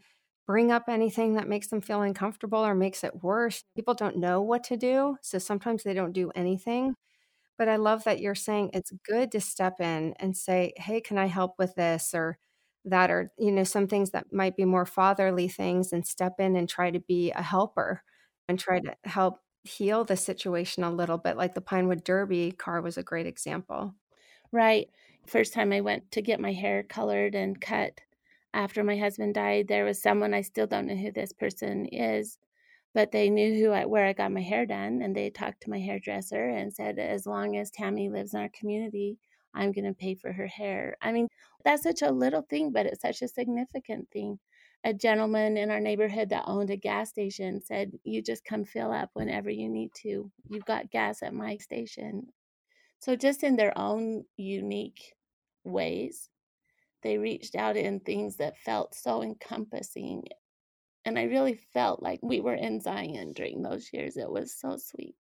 bring 0.48 0.72
up 0.72 0.86
anything 0.90 1.36
that 1.36 1.50
makes 1.50 1.68
them 1.68 1.82
feel 1.82 2.02
uncomfortable 2.02 2.60
or 2.66 2.76
makes 2.76 3.04
it 3.04 3.24
worse 3.24 3.64
people 3.76 3.94
don't 3.94 4.18
know 4.18 4.42
what 4.42 4.64
to 4.64 4.78
do 4.78 5.18
so 5.22 5.38
sometimes 5.40 5.84
they 5.84 5.94
don't 5.94 6.14
do 6.14 6.32
anything 6.36 6.96
but 7.58 7.68
i 7.70 7.76
love 7.76 8.04
that 8.04 8.20
you're 8.20 8.36
saying 8.36 8.70
it's 8.74 8.92
good 9.08 9.32
to 9.32 9.42
step 9.42 9.80
in 9.80 10.14
and 10.20 10.36
say 10.38 10.74
hey 10.78 11.02
can 11.02 11.18
i 11.18 11.26
help 11.28 11.54
with 11.58 11.76
this 11.76 12.14
or 12.14 12.38
that 12.86 13.12
or 13.12 13.32
you 13.38 13.52
know 13.52 13.64
some 13.64 13.88
things 13.88 14.12
that 14.12 14.32
might 14.32 14.56
be 14.56 14.66
more 14.66 14.86
fatherly 14.86 15.48
things 15.48 15.92
and 15.92 16.06
step 16.08 16.34
in 16.40 16.56
and 16.56 16.70
try 16.70 16.90
to 16.92 17.00
be 17.02 17.32
a 17.32 17.42
helper 17.42 18.02
and 18.48 18.60
try 18.60 18.80
to 18.80 18.96
help 19.04 19.40
heal 19.64 20.06
the 20.06 20.16
situation 20.16 20.84
a 20.86 20.92
little 20.92 21.18
bit. 21.18 21.36
Like 21.36 21.54
the 21.54 21.60
Pinewood 21.60 22.06
Derby 22.06 22.54
car 22.54 22.82
was 22.82 22.98
a 22.98 23.04
great 23.04 23.28
example. 23.28 23.94
Right. 24.52 24.90
First 25.28 25.54
time 25.54 25.74
I 25.74 25.82
went 25.82 26.12
to 26.12 26.22
get 26.22 26.40
my 26.40 26.54
hair 26.54 26.84
colored 26.84 27.36
and 27.36 27.60
cut 27.60 28.00
after 28.58 28.84
my 28.84 28.98
husband 28.98 29.36
died, 29.36 29.68
there 29.68 29.86
was 29.86 30.02
someone 30.02 30.34
I 30.34 30.42
still 30.42 30.68
don't 30.68 30.88
know 30.88 30.96
who 30.96 31.12
this 31.12 31.32
person 31.32 31.86
is, 31.86 32.38
but 32.94 33.12
they 33.12 33.30
knew 33.30 33.54
who 33.54 33.72
I, 33.72 33.86
where 33.86 34.06
I 34.06 34.14
got 34.14 34.32
my 34.32 34.42
hair 34.42 34.66
done, 34.66 35.02
and 35.04 35.16
they 35.16 35.30
talked 35.30 35.62
to 35.62 35.70
my 35.70 35.80
hairdresser 35.80 36.50
and 36.50 36.74
said, 36.74 37.00
as 37.00 37.28
long 37.28 37.56
as 37.56 37.72
Tammy 37.72 38.10
lives 38.10 38.34
in 38.34 38.42
our 38.42 38.50
community, 38.50 39.20
I'm 39.54 39.72
going 39.72 39.86
to 39.86 39.94
pay 39.94 40.16
for 40.16 40.34
her 40.34 40.48
hair. 40.48 40.98
I 41.02 41.12
mean, 41.12 41.28
that's 41.64 41.84
such 41.84 42.02
a 42.02 42.12
little 42.12 42.42
thing, 42.42 42.72
but 42.72 42.88
it's 42.88 43.02
such 43.02 43.22
a 43.22 43.28
significant 43.28 44.10
thing 44.12 44.40
a 44.84 44.94
gentleman 44.94 45.58
in 45.58 45.72
our 45.72 45.80
neighborhood 45.80 46.30
that 46.30 46.46
owned 46.48 46.70
a 46.70 46.78
gas 46.78 47.10
station 47.10 47.62
said, 47.62 47.92
You 48.04 48.22
just 48.22 48.46
come 48.46 48.64
fill 48.64 48.92
up 48.92 49.10
whenever 49.14 49.50
you 49.50 49.70
need 49.70 49.92
to. 50.04 50.32
You've 50.50 50.66
got 50.66 50.92
gas 50.92 51.24
at 51.24 51.34
my 51.34 51.58
station. 51.58 52.28
So, 53.00 53.16
just 53.16 53.44
in 53.44 53.56
their 53.56 53.78
own 53.78 54.24
unique 54.38 55.14
ways, 55.64 56.30
they 57.04 57.18
reached 57.18 57.56
out 57.56 57.78
in 57.78 58.00
things 58.02 58.38
that 58.38 58.58
felt 58.58 58.96
so 58.96 59.22
encompassing. 59.24 60.24
And 61.06 61.20
I 61.20 61.24
really 61.24 61.56
felt 61.56 62.04
like 62.04 62.20
we 62.24 62.42
were 62.42 62.56
in 62.56 62.82
Zion 62.82 63.34
during 63.34 63.64
those 63.64 63.92
years. 63.94 64.18
It 64.18 64.32
was 64.32 64.54
so 64.54 64.78
sweet. 64.78 65.16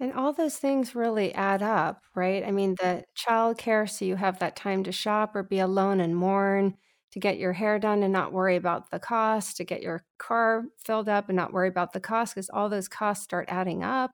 And 0.00 0.12
all 0.12 0.32
those 0.32 0.56
things 0.58 0.94
really 0.94 1.34
add 1.34 1.62
up, 1.62 2.02
right? 2.14 2.44
I 2.44 2.52
mean, 2.52 2.76
the 2.80 3.04
childcare, 3.16 3.88
so 3.90 4.04
you 4.04 4.16
have 4.16 4.38
that 4.38 4.54
time 4.56 4.84
to 4.84 4.92
shop 4.92 5.34
or 5.34 5.42
be 5.42 5.58
alone 5.58 6.00
and 6.00 6.14
mourn 6.16 6.76
to 7.10 7.18
get 7.20 7.38
your 7.38 7.54
hair 7.54 7.78
done 7.78 8.02
and 8.02 8.12
not 8.12 8.32
worry 8.32 8.54
about 8.56 8.90
the 8.90 9.00
cost, 9.00 9.56
to 9.56 9.64
get 9.64 9.82
your 9.82 10.04
car 10.18 10.66
filled 10.84 11.08
up 11.08 11.28
and 11.28 11.36
not 11.36 11.52
worry 11.52 11.68
about 11.68 11.92
the 11.94 12.00
cost, 12.00 12.34
because 12.34 12.50
all 12.50 12.68
those 12.68 12.88
costs 12.88 13.24
start 13.24 13.46
adding 13.48 13.82
up. 13.82 14.12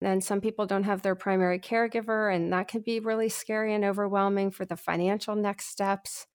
Then 0.00 0.20
some 0.20 0.40
people 0.40 0.66
don't 0.66 0.84
have 0.84 1.02
their 1.02 1.14
primary 1.14 1.58
caregiver, 1.58 2.34
and 2.34 2.52
that 2.52 2.68
can 2.68 2.82
be 2.82 3.00
really 3.00 3.28
scary 3.28 3.74
and 3.74 3.84
overwhelming 3.84 4.50
for 4.50 4.64
the 4.64 4.76
financial 4.76 5.34
next 5.36 5.66
steps. 5.66 6.26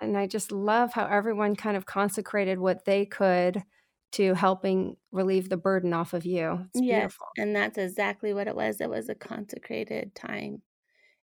And 0.00 0.18
I 0.18 0.26
just 0.26 0.52
love 0.52 0.92
how 0.94 1.06
everyone 1.06 1.56
kind 1.56 1.76
of 1.76 1.86
consecrated 1.86 2.58
what 2.58 2.84
they 2.84 3.06
could 3.06 3.64
to 4.12 4.34
helping 4.34 4.96
relieve 5.12 5.48
the 5.48 5.56
burden 5.56 5.92
off 5.94 6.12
of 6.14 6.26
you. 6.26 6.66
It's 6.68 6.80
yes, 6.80 6.82
beautiful. 6.82 7.28
And 7.36 7.54
that's 7.56 7.78
exactly 7.78 8.34
what 8.34 8.48
it 8.48 8.56
was. 8.56 8.80
It 8.80 8.90
was 8.90 9.08
a 9.08 9.14
consecrated 9.14 10.14
time 10.14 10.62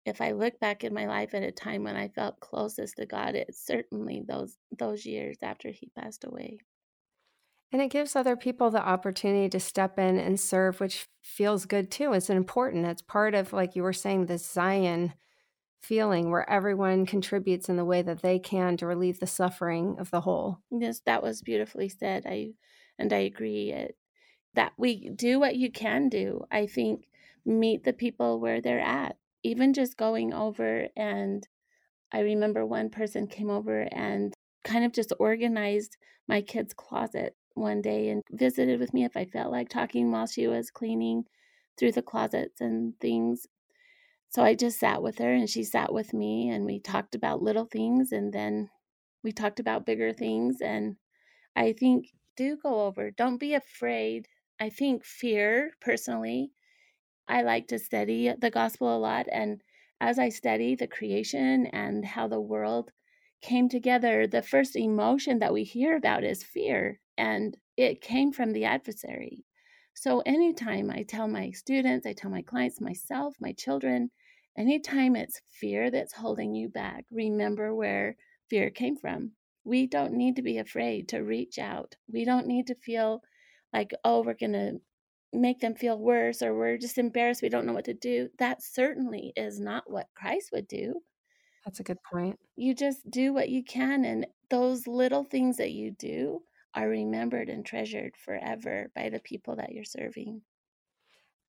if 0.05 0.21
I 0.21 0.31
look 0.33 0.59
back 0.59 0.83
in 0.83 0.93
my 0.93 1.07
life 1.07 1.33
at 1.35 1.43
a 1.43 1.51
time 1.51 1.83
when 1.83 1.95
I 1.97 2.09
felt 2.09 2.39
closest 2.41 2.97
to 2.97 3.05
God, 3.07 3.35
it's 3.35 3.59
certainly 3.65 4.23
those 4.27 4.57
those 4.71 5.05
years 5.05 5.37
after 5.43 5.71
he 5.71 5.91
passed 5.95 6.25
away. 6.25 6.59
And 7.73 7.81
it 7.81 7.89
gives 7.89 8.15
other 8.15 8.35
people 8.35 8.69
the 8.69 8.87
opportunity 8.87 9.49
to 9.49 9.59
step 9.59 9.97
in 9.97 10.19
and 10.19 10.39
serve, 10.39 10.79
which 10.79 11.07
feels 11.23 11.65
good 11.65 11.89
too. 11.89 12.13
It's 12.13 12.29
important. 12.29 12.85
It's 12.85 13.01
part 13.01 13.33
of, 13.33 13.51
like 13.51 13.75
you 13.75 13.81
were 13.81 13.93
saying, 13.93 14.27
this 14.27 14.45
Zion 14.45 15.13
feeling 15.81 16.29
where 16.29 16.47
everyone 16.47 17.07
contributes 17.07 17.69
in 17.69 17.75
the 17.75 17.83
way 17.83 18.03
that 18.03 18.21
they 18.21 18.37
can 18.37 18.77
to 18.77 18.85
relieve 18.85 19.19
the 19.19 19.25
suffering 19.25 19.95
of 19.97 20.11
the 20.11 20.21
whole. 20.21 20.59
Yes, 20.69 21.01
that 21.07 21.23
was 21.23 21.41
beautifully 21.41 21.89
said. 21.89 22.27
I 22.27 22.51
and 22.99 23.11
I 23.11 23.17
agree 23.17 23.71
it, 23.71 23.97
that 24.53 24.73
we 24.77 25.09
do 25.09 25.39
what 25.39 25.55
you 25.55 25.71
can 25.71 26.09
do. 26.09 26.45
I 26.51 26.67
think 26.67 27.07
meet 27.43 27.83
the 27.83 27.91
people 27.91 28.39
where 28.39 28.61
they're 28.61 28.79
at 28.79 29.17
even 29.41 29.73
just 29.73 29.97
going 29.97 30.31
over 30.31 30.87
and 30.95 31.45
I 32.11 32.19
remember 32.19 32.65
one 32.65 32.89
person 32.89 33.27
came 33.27 33.49
over 33.49 33.81
and 33.91 34.33
kind 34.63 34.85
of 34.85 34.93
just 34.93 35.11
organized 35.19 35.97
my 36.27 36.41
kid's 36.41 36.73
closet 36.73 37.35
one 37.55 37.81
day 37.81 38.09
and 38.09 38.23
visited 38.31 38.79
with 38.79 38.93
me 38.93 39.03
if 39.05 39.17
I 39.17 39.25
felt 39.25 39.51
like 39.51 39.69
talking 39.69 40.11
while 40.11 40.27
she 40.27 40.47
was 40.47 40.71
cleaning 40.71 41.25
through 41.77 41.93
the 41.93 42.01
closets 42.01 42.61
and 42.61 42.99
things. 42.99 43.47
So 44.29 44.43
I 44.43 44.55
just 44.55 44.79
sat 44.79 45.01
with 45.01 45.19
her 45.19 45.31
and 45.33 45.49
she 45.49 45.63
sat 45.63 45.93
with 45.93 46.13
me 46.13 46.49
and 46.49 46.65
we 46.65 46.79
talked 46.79 47.15
about 47.15 47.41
little 47.41 47.65
things 47.65 48.11
and 48.11 48.33
then 48.33 48.69
we 49.23 49.31
talked 49.31 49.59
about 49.59 49.85
bigger 49.85 50.13
things. 50.13 50.61
And 50.61 50.97
I 51.55 51.73
think 51.73 52.13
do 52.37 52.57
go 52.57 52.85
over, 52.85 53.11
don't 53.11 53.37
be 53.39 53.53
afraid. 53.53 54.27
I 54.59 54.69
think 54.69 55.05
fear 55.05 55.73
personally 55.81 56.53
I 57.27 57.41
like 57.41 57.67
to 57.67 57.79
study 57.79 58.31
the 58.33 58.49
gospel 58.49 58.95
a 58.95 58.97
lot. 58.97 59.27
And 59.31 59.61
as 59.99 60.17
I 60.19 60.29
study 60.29 60.75
the 60.75 60.87
creation 60.87 61.67
and 61.67 62.05
how 62.05 62.29
the 62.29 62.39
world 62.41 62.93
came 63.41 63.67
together, 63.69 64.25
the 64.27 64.41
first 64.41 64.75
emotion 64.77 65.39
that 65.39 65.53
we 65.53 65.65
hear 65.65 65.97
about 65.97 66.23
is 66.23 66.43
fear. 66.45 67.01
And 67.17 67.55
it 67.77 68.01
came 68.01 68.31
from 68.31 68.53
the 68.53 68.65
adversary. 68.65 69.45
So 69.93 70.21
anytime 70.25 70.89
I 70.89 71.03
tell 71.03 71.27
my 71.27 71.51
students, 71.51 72.05
I 72.05 72.13
tell 72.13 72.31
my 72.31 72.41
clients, 72.41 72.81
myself, 72.81 73.35
my 73.39 73.53
children, 73.53 74.09
anytime 74.57 75.15
it's 75.15 75.41
fear 75.59 75.91
that's 75.91 76.13
holding 76.13 76.55
you 76.55 76.69
back, 76.69 77.05
remember 77.11 77.75
where 77.75 78.15
fear 78.49 78.69
came 78.69 78.97
from. 78.97 79.31
We 79.63 79.87
don't 79.87 80.13
need 80.13 80.35
to 80.37 80.41
be 80.41 80.57
afraid 80.57 81.09
to 81.09 81.19
reach 81.19 81.59
out. 81.59 81.95
We 82.11 82.25
don't 82.25 82.47
need 82.47 82.67
to 82.67 82.75
feel 82.75 83.21
like, 83.71 83.93
oh, 84.03 84.23
we're 84.23 84.33
going 84.33 84.53
to 84.53 84.79
make 85.33 85.59
them 85.59 85.75
feel 85.75 85.97
worse 85.97 86.41
or 86.41 86.53
we're 86.53 86.77
just 86.77 86.97
embarrassed 86.97 87.41
we 87.41 87.49
don't 87.49 87.65
know 87.65 87.73
what 87.73 87.85
to 87.85 87.93
do 87.93 88.29
that 88.37 88.61
certainly 88.61 89.33
is 89.35 89.59
not 89.59 89.83
what 89.89 90.07
christ 90.15 90.49
would 90.53 90.67
do 90.67 90.93
that's 91.65 91.79
a 91.79 91.83
good 91.83 91.97
point 92.11 92.37
you 92.55 92.75
just 92.75 93.09
do 93.09 93.33
what 93.33 93.49
you 93.49 93.63
can 93.63 94.05
and 94.05 94.27
those 94.49 94.85
little 94.85 95.23
things 95.23 95.57
that 95.57 95.71
you 95.71 95.91
do 95.97 96.39
are 96.75 96.89
remembered 96.89 97.49
and 97.49 97.65
treasured 97.65 98.15
forever 98.17 98.91
by 98.95 99.09
the 99.09 99.19
people 99.19 99.55
that 99.57 99.71
you're 99.71 99.83
serving 99.83 100.41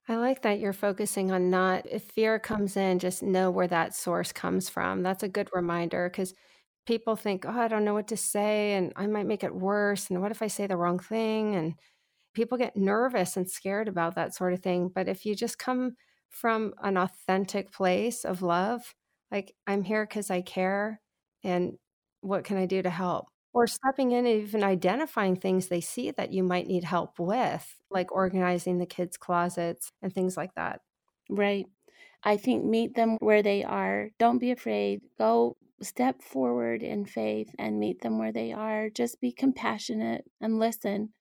I 0.06 0.16
like 0.16 0.42
that 0.42 0.60
you're 0.60 0.74
focusing 0.74 1.32
on 1.32 1.48
not, 1.50 1.86
if 1.90 2.02
fear 2.04 2.38
comes 2.38 2.76
in, 2.76 2.98
just 2.98 3.22
know 3.22 3.50
where 3.50 3.68
that 3.68 3.94
source 3.94 4.32
comes 4.32 4.68
from. 4.68 5.02
That's 5.02 5.22
a 5.22 5.28
good 5.28 5.48
reminder 5.54 6.10
because 6.10 6.34
people 6.86 7.16
think, 7.16 7.46
oh, 7.46 7.50
I 7.50 7.68
don't 7.68 7.84
know 7.84 7.94
what 7.94 8.08
to 8.08 8.16
say 8.16 8.74
and 8.74 8.92
I 8.96 9.06
might 9.06 9.26
make 9.26 9.42
it 9.42 9.54
worse. 9.54 10.10
And 10.10 10.20
what 10.20 10.30
if 10.30 10.42
I 10.42 10.48
say 10.48 10.66
the 10.66 10.76
wrong 10.76 10.98
thing? 10.98 11.54
And 11.54 11.74
people 12.34 12.58
get 12.58 12.76
nervous 12.76 13.36
and 13.36 13.50
scared 13.50 13.88
about 13.88 14.16
that 14.16 14.34
sort 14.34 14.52
of 14.52 14.60
thing. 14.62 14.90
But 14.94 15.08
if 15.08 15.24
you 15.24 15.34
just 15.34 15.58
come 15.58 15.92
from 16.30 16.74
an 16.82 16.98
authentic 16.98 17.72
place 17.72 18.24
of 18.26 18.42
love, 18.42 18.94
like 19.30 19.54
I'm 19.66 19.82
here 19.84 20.04
because 20.06 20.30
I 20.30 20.42
care, 20.42 21.00
and 21.42 21.78
what 22.20 22.44
can 22.44 22.56
I 22.58 22.66
do 22.66 22.82
to 22.82 22.90
help? 22.90 23.26
Or 23.54 23.66
stepping 23.66 24.12
in 24.12 24.26
and 24.26 24.42
even 24.42 24.62
identifying 24.62 25.36
things 25.36 25.68
they 25.68 25.80
see 25.80 26.10
that 26.10 26.32
you 26.32 26.42
might 26.42 26.66
need 26.66 26.84
help 26.84 27.18
with, 27.18 27.80
like 27.90 28.12
organizing 28.12 28.78
the 28.78 28.86
kids' 28.86 29.16
closets 29.16 29.92
and 30.02 30.12
things 30.12 30.36
like 30.36 30.54
that. 30.56 30.82
Right. 31.30 31.66
I 32.24 32.36
think 32.36 32.64
meet 32.64 32.94
them 32.94 33.16
where 33.20 33.42
they 33.42 33.64
are. 33.64 34.10
Don't 34.18 34.38
be 34.38 34.50
afraid. 34.50 35.02
Go 35.18 35.56
step 35.82 36.22
forward 36.22 36.82
in 36.82 37.04
faith 37.06 37.54
and 37.58 37.78
meet 37.80 38.00
them 38.02 38.18
where 38.18 38.32
they 38.32 38.52
are. 38.52 38.90
Just 38.90 39.20
be 39.20 39.32
compassionate 39.32 40.24
and 40.40 40.58
listen. 40.58 41.12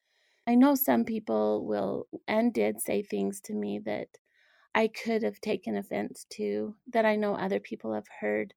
I 0.48 0.56
know 0.56 0.75
some 0.75 1.06
people 1.06 1.66
will 1.66 2.08
and 2.28 2.54
did 2.54 2.82
say 2.82 3.04
things 3.04 3.42
to 3.42 3.54
me 3.54 3.80
that 3.86 4.10
I 4.75 4.88
could 4.88 5.24
have 5.24 5.42
taken 5.42 5.75
offense 5.78 6.25
to, 6.32 6.75
that 6.88 7.06
I 7.06 7.16
know 7.16 7.36
other 7.36 7.60
people 7.60 7.94
have 7.94 8.08
heard. 8.22 8.54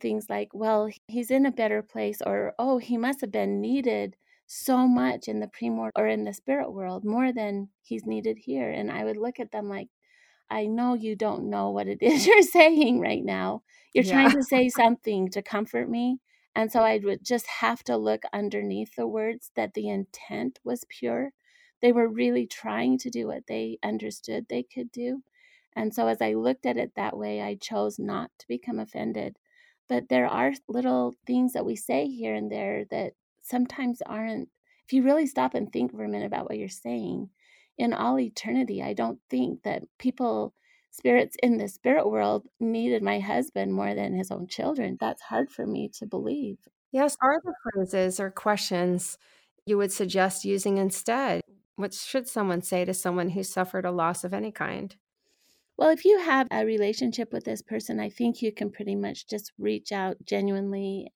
Things 0.00 0.28
like, 0.28 0.50
well, 0.54 0.90
he's 1.08 1.30
in 1.30 1.46
a 1.46 1.52
better 1.52 1.82
place, 1.82 2.20
or 2.22 2.54
oh, 2.58 2.78
he 2.78 2.96
must 2.96 3.20
have 3.20 3.30
been 3.32 3.60
needed 3.60 4.16
so 4.46 4.86
much 4.86 5.28
in 5.28 5.40
the 5.40 5.48
pre-mortal 5.48 5.92
or 5.96 6.06
in 6.06 6.24
the 6.24 6.32
spirit 6.34 6.72
world 6.72 7.04
more 7.04 7.32
than 7.32 7.70
he's 7.82 8.04
needed 8.06 8.38
here. 8.38 8.70
And 8.70 8.90
i 8.90 9.02
would 9.04 9.16
look 9.16 9.40
at 9.40 9.52
them 9.52 9.68
like 9.70 9.88
i 10.50 10.66
know 10.66 10.94
you 10.94 11.16
don't 11.16 11.48
know 11.50 11.70
what 11.70 11.88
it 11.88 11.98
is 12.02 12.26
you're 12.26 12.42
saying 12.42 13.00
right 13.00 13.24
now. 13.24 13.62
You're 13.94 14.04
Yeah. 14.04 14.14
trying 14.14 14.32
to 14.32 14.42
say 14.42 14.68
something 14.68 15.30
to 15.30 15.42
comfort 15.42 15.88
me. 15.90 16.20
And 16.54 16.70
so 16.72 16.80
i 16.82 16.98
would 16.98 17.24
just 17.24 17.46
have 17.46 17.82
to 17.84 17.96
look 17.96 18.22
underneath 18.32 18.94
the 18.96 19.06
words 19.08 19.52
that 19.56 19.74
the 19.74 19.88
intent 19.88 20.60
was 20.64 20.84
pure. 20.88 21.32
They 21.82 21.92
were 21.92 22.08
really 22.08 22.46
trying 22.46 22.98
to 22.98 23.10
do 23.10 23.26
what 23.28 23.46
they 23.48 23.78
understood 23.82 24.46
they 24.48 24.62
could 24.64 24.90
do. 24.92 25.22
And 25.76 25.94
so 25.94 26.06
as 26.08 26.20
i 26.22 26.32
looked 26.34 26.66
at 26.66 26.76
it 26.76 26.94
that 26.96 27.16
way 27.18 27.40
i 27.42 27.54
chose 27.56 27.98
not 27.98 28.30
to 28.38 28.48
become 28.48 28.78
offended 28.78 29.38
but 29.88 30.08
there 30.08 30.26
are 30.26 30.52
little 30.68 31.14
things 31.26 31.52
that 31.52 31.66
we 31.66 31.76
say 31.76 32.06
here 32.06 32.34
and 32.34 32.50
there 32.50 32.84
that 32.90 33.12
sometimes 33.42 34.02
aren't 34.06 34.48
if 34.86 34.92
you 34.92 35.02
really 35.02 35.26
stop 35.26 35.54
and 35.54 35.72
think 35.72 35.92
for 35.92 36.04
a 36.04 36.08
minute 36.08 36.26
about 36.26 36.48
what 36.48 36.58
you're 36.58 36.68
saying 36.68 37.28
in 37.78 37.92
all 37.92 38.18
eternity 38.18 38.82
i 38.82 38.92
don't 38.92 39.18
think 39.30 39.62
that 39.62 39.82
people 39.98 40.54
spirits 40.90 41.36
in 41.42 41.58
the 41.58 41.68
spirit 41.68 42.08
world 42.08 42.46
needed 42.60 43.02
my 43.02 43.18
husband 43.18 43.72
more 43.72 43.94
than 43.94 44.14
his 44.14 44.30
own 44.30 44.46
children 44.46 44.96
that's 45.00 45.22
hard 45.22 45.50
for 45.50 45.66
me 45.66 45.88
to 45.88 46.06
believe 46.06 46.58
Yes, 46.94 47.16
are 47.20 47.40
there 47.42 47.56
phrases 47.72 48.20
or 48.20 48.30
questions 48.30 49.18
you 49.66 49.76
would 49.78 49.90
suggest 49.90 50.44
using 50.44 50.78
instead? 50.78 51.40
What 51.74 51.92
should 51.92 52.28
someone 52.28 52.62
say 52.62 52.84
to 52.84 52.94
someone 52.94 53.30
who 53.30 53.42
suffered 53.42 53.84
a 53.84 53.90
loss 53.90 54.22
of 54.22 54.32
any 54.32 54.52
kind? 54.52 54.94
Well 55.76 55.90
if 55.90 56.04
you 56.04 56.18
have 56.18 56.46
a 56.50 56.64
relationship 56.64 57.32
with 57.32 57.44
this 57.44 57.62
person 57.62 58.00
i 58.00 58.08
think 58.08 58.42
you 58.42 58.52
can 58.52 58.70
pretty 58.70 58.94
much 58.94 59.26
just 59.26 59.52
reach 59.58 59.92
out 59.92 60.16
genuinely 60.24 61.12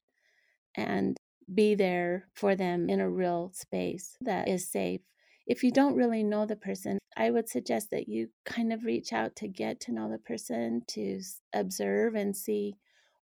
and 0.74 1.16
be 1.52 1.74
there 1.74 2.28
for 2.34 2.54
them 2.54 2.88
in 2.88 3.00
a 3.00 3.10
real 3.10 3.50
space 3.54 4.16
that 4.20 4.48
is 4.48 4.70
safe. 4.70 5.00
If 5.46 5.64
you 5.64 5.72
don't 5.72 5.96
really 5.96 6.22
know 6.22 6.44
the 6.44 6.56
person, 6.56 6.98
I 7.16 7.30
would 7.30 7.48
suggest 7.48 7.90
that 7.90 8.08
you 8.08 8.28
kind 8.44 8.72
of 8.72 8.84
reach 8.84 9.12
out 9.12 9.34
to 9.36 9.48
get 9.48 9.80
to 9.80 9.92
know 9.92 10.10
the 10.10 10.18
person, 10.18 10.82
to 10.88 11.20
observe 11.54 12.14
and 12.14 12.36
see 12.36 12.74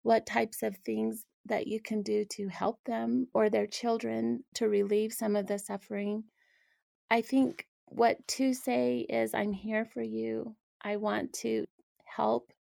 what 0.02 0.26
types 0.26 0.62
of 0.62 0.76
things 0.78 1.24
that 1.46 1.66
you 1.66 1.80
can 1.80 2.02
do 2.02 2.24
to 2.24 2.48
help 2.48 2.78
them 2.86 3.28
or 3.34 3.50
their 3.50 3.66
children 3.66 4.44
to 4.54 4.68
relieve 4.68 5.12
some 5.12 5.36
of 5.36 5.46
the 5.46 5.58
suffering. 5.58 6.24
I 7.10 7.20
think 7.20 7.66
what 7.86 8.26
to 8.28 8.54
say 8.54 9.06
is, 9.08 9.34
I'm 9.34 9.52
here 9.52 9.84
for 9.84 10.02
you. 10.02 10.56
I 10.84 10.96
want 10.96 11.32
to 11.42 11.64
help 12.04 12.52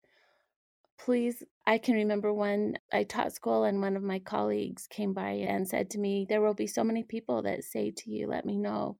please 0.98 1.42
i 1.66 1.78
can 1.78 1.94
remember 1.94 2.32
when 2.32 2.78
i 2.92 3.02
taught 3.02 3.32
school 3.32 3.64
and 3.64 3.80
one 3.80 3.96
of 3.96 4.02
my 4.02 4.18
colleagues 4.20 4.86
came 4.88 5.12
by 5.12 5.30
and 5.30 5.68
said 5.68 5.90
to 5.90 5.98
me 5.98 6.26
there 6.28 6.40
will 6.40 6.54
be 6.54 6.66
so 6.66 6.84
many 6.84 7.02
people 7.02 7.42
that 7.42 7.64
say 7.64 7.90
to 7.90 8.10
you 8.10 8.26
let 8.26 8.44
me 8.44 8.56
know 8.56 8.96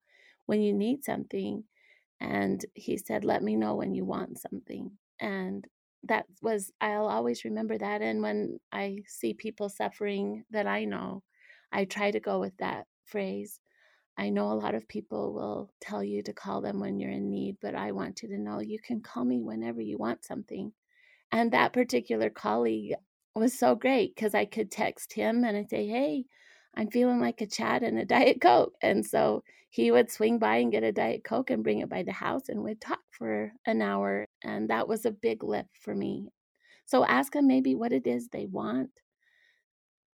when 0.47 0.61
you 0.61 0.73
need 0.73 1.05
something 1.05 1.63
and 2.21 2.65
he 2.75 2.97
said 2.97 3.25
let 3.25 3.43
me 3.43 3.57
know 3.57 3.77
when 3.77 3.95
you 3.95 4.05
want 4.05 4.39
something 4.39 4.91
and 5.21 5.65
that 6.03 6.27
was 6.43 6.73
i'll 6.81 7.07
always 7.07 7.45
remember 7.45 7.79
that 7.79 8.03
and 8.03 8.21
when 8.21 8.59
i 8.73 8.99
see 9.07 9.33
people 9.33 9.69
suffering 9.69 10.45
that 10.51 10.67
i 10.67 10.85
know 10.85 11.23
i 11.71 11.85
try 11.85 12.11
to 12.11 12.21
go 12.21 12.41
with 12.41 12.57
that 12.59 12.87
phrase 13.05 13.61
I 14.17 14.29
know 14.29 14.53
a 14.53 14.55
lot 14.55 14.75
of 14.75 14.89
people 14.89 15.33
will 15.33 15.71
tell 15.81 16.05
you 16.05 16.23
to 16.23 16.33
call 16.33 16.61
them 16.61 16.81
when 16.81 16.99
you're 16.99 17.11
in 17.11 17.31
need, 17.31 17.57
but 17.63 17.75
I 17.75 17.93
want 17.93 18.23
you 18.23 18.29
to 18.29 18.39
know 18.39 18.61
you 18.61 18.79
can 18.79 19.01
call 19.01 19.25
me 19.25 19.41
whenever 19.41 19.81
you 19.81 19.99
want 19.99 20.25
something. 20.25 20.73
And 21.31 21.53
that 21.53 21.73
particular 21.73 22.29
colleague 22.29 22.95
was 23.35 23.59
so 23.59 23.75
great 23.75 24.15
because 24.15 24.35
I 24.35 24.45
could 24.45 24.71
text 24.71 25.15
him 25.15 25.45
and 25.45 25.57
I'd 25.57 25.71
say, 25.71 25.87
Hey, 25.87 26.27
I'm 26.77 26.91
feeling 26.91 27.21
like 27.21 27.41
a 27.41 27.47
chat 27.47 27.83
and 27.83 27.99
a 27.99 28.05
Diet 28.07 28.41
Coke. 28.41 28.75
And 28.83 29.05
so 29.05 29.43
he 29.71 29.91
would 29.91 30.11
swing 30.11 30.39
by 30.39 30.57
and 30.57 30.71
get 30.71 30.83
a 30.83 30.93
Diet 30.93 31.25
Coke 31.25 31.51
and 31.51 31.63
bring 31.63 31.79
it 31.79 31.89
by 31.89 32.03
the 32.03 32.13
house 32.13 32.49
and 32.49 32.63
we'd 32.63 32.81
talk 32.81 33.01
for 33.11 33.53
an 33.67 33.81
hour. 33.81 34.27
And 34.45 34.69
that 34.69 34.87
was 34.87 35.07
a 35.07 35.11
big 35.11 35.43
lift 35.43 35.71
for 35.81 35.95
me. 35.95 36.29
So 36.85 37.05
ask 37.07 37.33
them 37.33 37.47
maybe 37.47 37.75
what 37.75 37.93
it 37.93 38.07
is 38.07 38.29
they 38.29 38.47
want. 38.47 38.91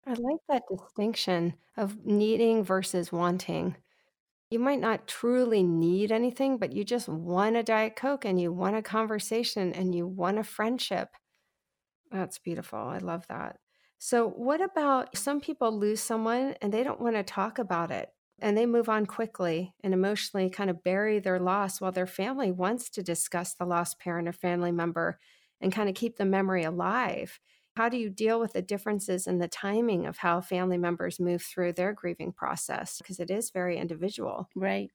I 0.06 0.12
like 0.12 0.42
that 0.50 0.64
distinction 0.70 1.56
of 1.78 2.06
needing 2.06 2.64
versus 2.64 3.12
wanting. 3.12 3.76
You 4.56 4.60
might 4.60 4.80
not 4.80 5.06
truly 5.06 5.64
need 5.64 6.14
anything, 6.14 6.58
but 6.60 6.72
you 6.72 6.86
just 6.86 7.10
want 7.10 7.58
a 7.58 7.62
Diet 7.62 7.98
Coke 7.98 8.24
and 8.24 8.40
you 8.40 8.54
want 8.54 8.78
a 8.78 8.82
conversation 8.82 9.74
and 9.74 9.94
you 9.94 10.08
want 10.08 10.40
a 10.40 10.46
friendship. 10.46 11.18
That's 12.12 12.40
beautiful. 12.40 12.80
I 12.80 13.00
love 13.00 13.28
that. 13.28 13.60
So, 13.98 14.28
what 14.28 14.62
about 14.62 15.18
some 15.18 15.42
people 15.42 15.78
lose 15.78 16.02
someone 16.02 16.56
and 16.62 16.74
they 16.74 16.84
don't 16.84 17.02
want 17.02 17.16
to 17.16 17.24
talk 17.24 17.60
about 17.60 17.92
it 17.92 18.14
and 18.40 18.58
they 18.58 18.66
move 18.66 18.90
on 18.90 19.06
quickly 19.06 19.74
and 19.84 19.94
emotionally 19.94 20.50
kind 20.50 20.70
of 20.70 20.84
bury 20.84 21.20
their 21.20 21.40
loss 21.40 21.82
while 21.82 21.92
their 21.92 22.08
family 22.08 22.52
wants 22.52 22.90
to 22.92 23.04
discuss 23.04 23.54
the 23.56 23.66
lost 23.66 24.00
parent 24.00 24.28
or 24.28 24.34
family 24.34 24.72
member 24.72 25.20
and 25.62 25.72
kind 25.74 25.90
of 25.90 25.96
keep 25.96 26.18
the 26.18 26.26
memory 26.26 26.64
alive? 26.64 27.40
How 27.76 27.90
do 27.90 27.98
you 27.98 28.10
deal 28.10 28.40
with 28.40 28.54
the 28.54 28.62
differences 28.62 29.28
in 29.28 29.38
the 29.40 29.48
timing 29.48 30.06
of 30.06 30.18
how 30.18 30.42
family 30.42 30.78
members 30.78 31.20
move 31.20 31.42
through 31.44 31.74
their 31.74 31.94
grieving 31.94 32.32
process? 32.34 32.98
Because 32.98 33.20
it 33.20 33.30
is 33.30 33.50
very 33.52 33.78
individual. 33.78 34.50
Right. 34.56 34.92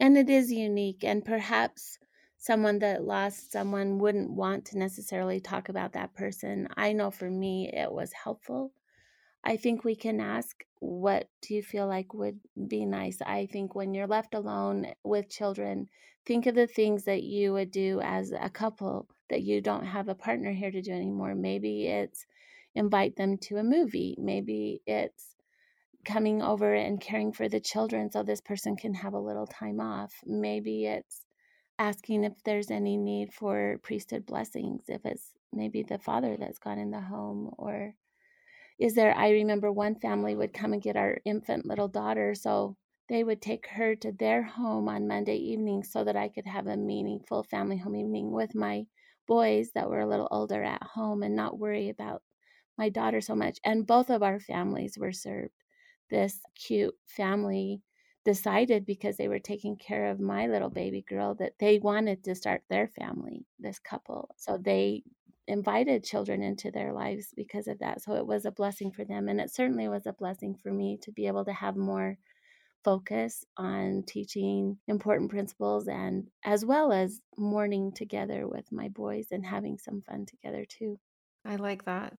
And 0.00 0.18
it 0.18 0.28
is 0.30 0.52
unique. 0.52 1.04
And 1.04 1.24
perhaps 1.24 1.98
someone 2.36 2.78
that 2.80 3.04
lost 3.04 3.52
someone 3.52 3.98
wouldn't 3.98 4.30
want 4.30 4.64
to 4.66 4.78
necessarily 4.78 5.40
talk 5.40 5.68
about 5.68 5.92
that 5.92 6.14
person. 6.14 6.68
I 6.76 6.92
know 6.92 7.10
for 7.10 7.30
me, 7.30 7.70
it 7.72 7.92
was 7.92 8.12
helpful. 8.12 8.72
I 9.44 9.56
think 9.56 9.84
we 9.84 9.96
can 9.96 10.20
ask, 10.20 10.64
what 10.80 11.30
do 11.42 11.54
you 11.54 11.62
feel 11.62 11.86
like 11.86 12.14
would 12.14 12.40
be 12.68 12.86
nice? 12.86 13.20
I 13.22 13.46
think 13.46 13.74
when 13.74 13.94
you're 13.94 14.06
left 14.06 14.34
alone 14.34 14.94
with 15.04 15.30
children, 15.30 15.88
think 16.26 16.46
of 16.46 16.54
the 16.54 16.66
things 16.66 17.04
that 17.04 17.22
you 17.22 17.52
would 17.52 17.70
do 17.70 18.00
as 18.02 18.32
a 18.32 18.50
couple 18.50 19.08
that 19.30 19.42
you 19.42 19.60
don't 19.60 19.86
have 19.86 20.08
a 20.08 20.14
partner 20.14 20.52
here 20.52 20.70
to 20.70 20.82
do 20.82 20.92
anymore. 20.92 21.34
Maybe 21.34 21.86
it's 21.86 22.26
invite 22.74 23.16
them 23.16 23.38
to 23.38 23.56
a 23.56 23.64
movie. 23.64 24.16
Maybe 24.18 24.82
it's 24.86 25.36
coming 26.04 26.42
over 26.42 26.74
and 26.74 27.00
caring 27.00 27.32
for 27.32 27.48
the 27.48 27.60
children 27.60 28.10
so 28.10 28.22
this 28.22 28.40
person 28.40 28.76
can 28.76 28.94
have 28.94 29.14
a 29.14 29.18
little 29.18 29.46
time 29.46 29.80
off. 29.80 30.12
Maybe 30.24 30.86
it's 30.86 31.24
asking 31.78 32.24
if 32.24 32.32
there's 32.44 32.70
any 32.70 32.96
need 32.96 33.32
for 33.32 33.78
priesthood 33.82 34.26
blessings, 34.26 34.84
if 34.88 35.04
it's 35.04 35.32
maybe 35.52 35.82
the 35.82 35.98
father 35.98 36.36
that's 36.38 36.58
gone 36.58 36.78
in 36.78 36.90
the 36.90 37.00
home, 37.00 37.50
or 37.58 37.94
is 38.78 38.94
there? 38.94 39.14
I 39.16 39.30
remember 39.30 39.70
one 39.72 39.94
family 39.96 40.34
would 40.34 40.52
come 40.52 40.72
and 40.72 40.82
get 40.82 40.96
our 40.96 41.18
infant 41.24 41.66
little 41.66 41.88
daughter, 41.88 42.34
so 42.34 42.76
they 43.08 43.24
would 43.24 43.42
take 43.42 43.66
her 43.66 43.96
to 43.96 44.12
their 44.12 44.42
home 44.42 44.88
on 44.88 45.08
Monday 45.08 45.36
evening 45.36 45.82
so 45.82 46.04
that 46.04 46.16
I 46.16 46.28
could 46.28 46.46
have 46.46 46.66
a 46.66 46.76
meaningful 46.76 47.42
family 47.42 47.76
home 47.76 47.96
evening 47.96 48.30
with 48.30 48.54
my 48.54 48.86
boys 49.30 49.70
that 49.76 49.88
were 49.88 50.00
a 50.00 50.08
little 50.08 50.28
older 50.32 50.64
at 50.64 50.82
home 50.82 51.22
and 51.22 51.36
not 51.36 51.60
worry 51.60 51.88
about 51.88 52.22
my 52.76 52.88
daughter 52.88 53.20
so 53.20 53.36
much. 53.36 53.60
And 53.64 53.86
both 53.86 54.10
of 54.10 54.24
our 54.24 54.40
families 54.40 54.98
were 54.98 55.12
served 55.12 55.54
this 56.10 56.40
cute 56.56 56.96
family 57.06 57.80
decided 58.24 58.84
because 58.84 59.16
they 59.16 59.28
were 59.28 59.38
taking 59.38 59.76
care 59.76 60.10
of 60.10 60.18
my 60.18 60.48
little 60.48 60.68
baby 60.68 61.04
girl 61.08 61.36
that 61.36 61.52
they 61.60 61.78
wanted 61.78 62.24
to 62.24 62.34
start 62.34 62.62
their 62.68 62.88
family, 62.88 63.46
this 63.60 63.78
couple. 63.78 64.34
So 64.36 64.58
they 64.58 65.04
invited 65.46 66.02
children 66.02 66.42
into 66.42 66.72
their 66.72 66.92
lives 66.92 67.32
because 67.36 67.68
of 67.68 67.78
that. 67.78 68.02
So 68.02 68.14
it 68.14 68.26
was 68.26 68.44
a 68.44 68.50
blessing 68.50 68.90
for 68.90 69.04
them. 69.04 69.28
And 69.28 69.40
it 69.40 69.54
certainly 69.54 69.88
was 69.88 70.06
a 70.06 70.12
blessing 70.12 70.56
for 70.60 70.72
me 70.72 70.98
to 71.02 71.12
be 71.12 71.28
able 71.28 71.44
to 71.44 71.52
have 71.52 71.76
more 71.76 72.18
focus 72.84 73.44
on 73.56 74.04
teaching 74.06 74.78
important 74.88 75.30
principles 75.30 75.88
and 75.88 76.28
as 76.44 76.64
well 76.64 76.92
as 76.92 77.20
mourning 77.36 77.92
together 77.92 78.48
with 78.48 78.70
my 78.72 78.88
boys 78.88 79.28
and 79.30 79.44
having 79.44 79.78
some 79.78 80.02
fun 80.02 80.26
together 80.26 80.64
too. 80.68 80.98
I 81.44 81.56
like 81.56 81.84
that. 81.84 82.14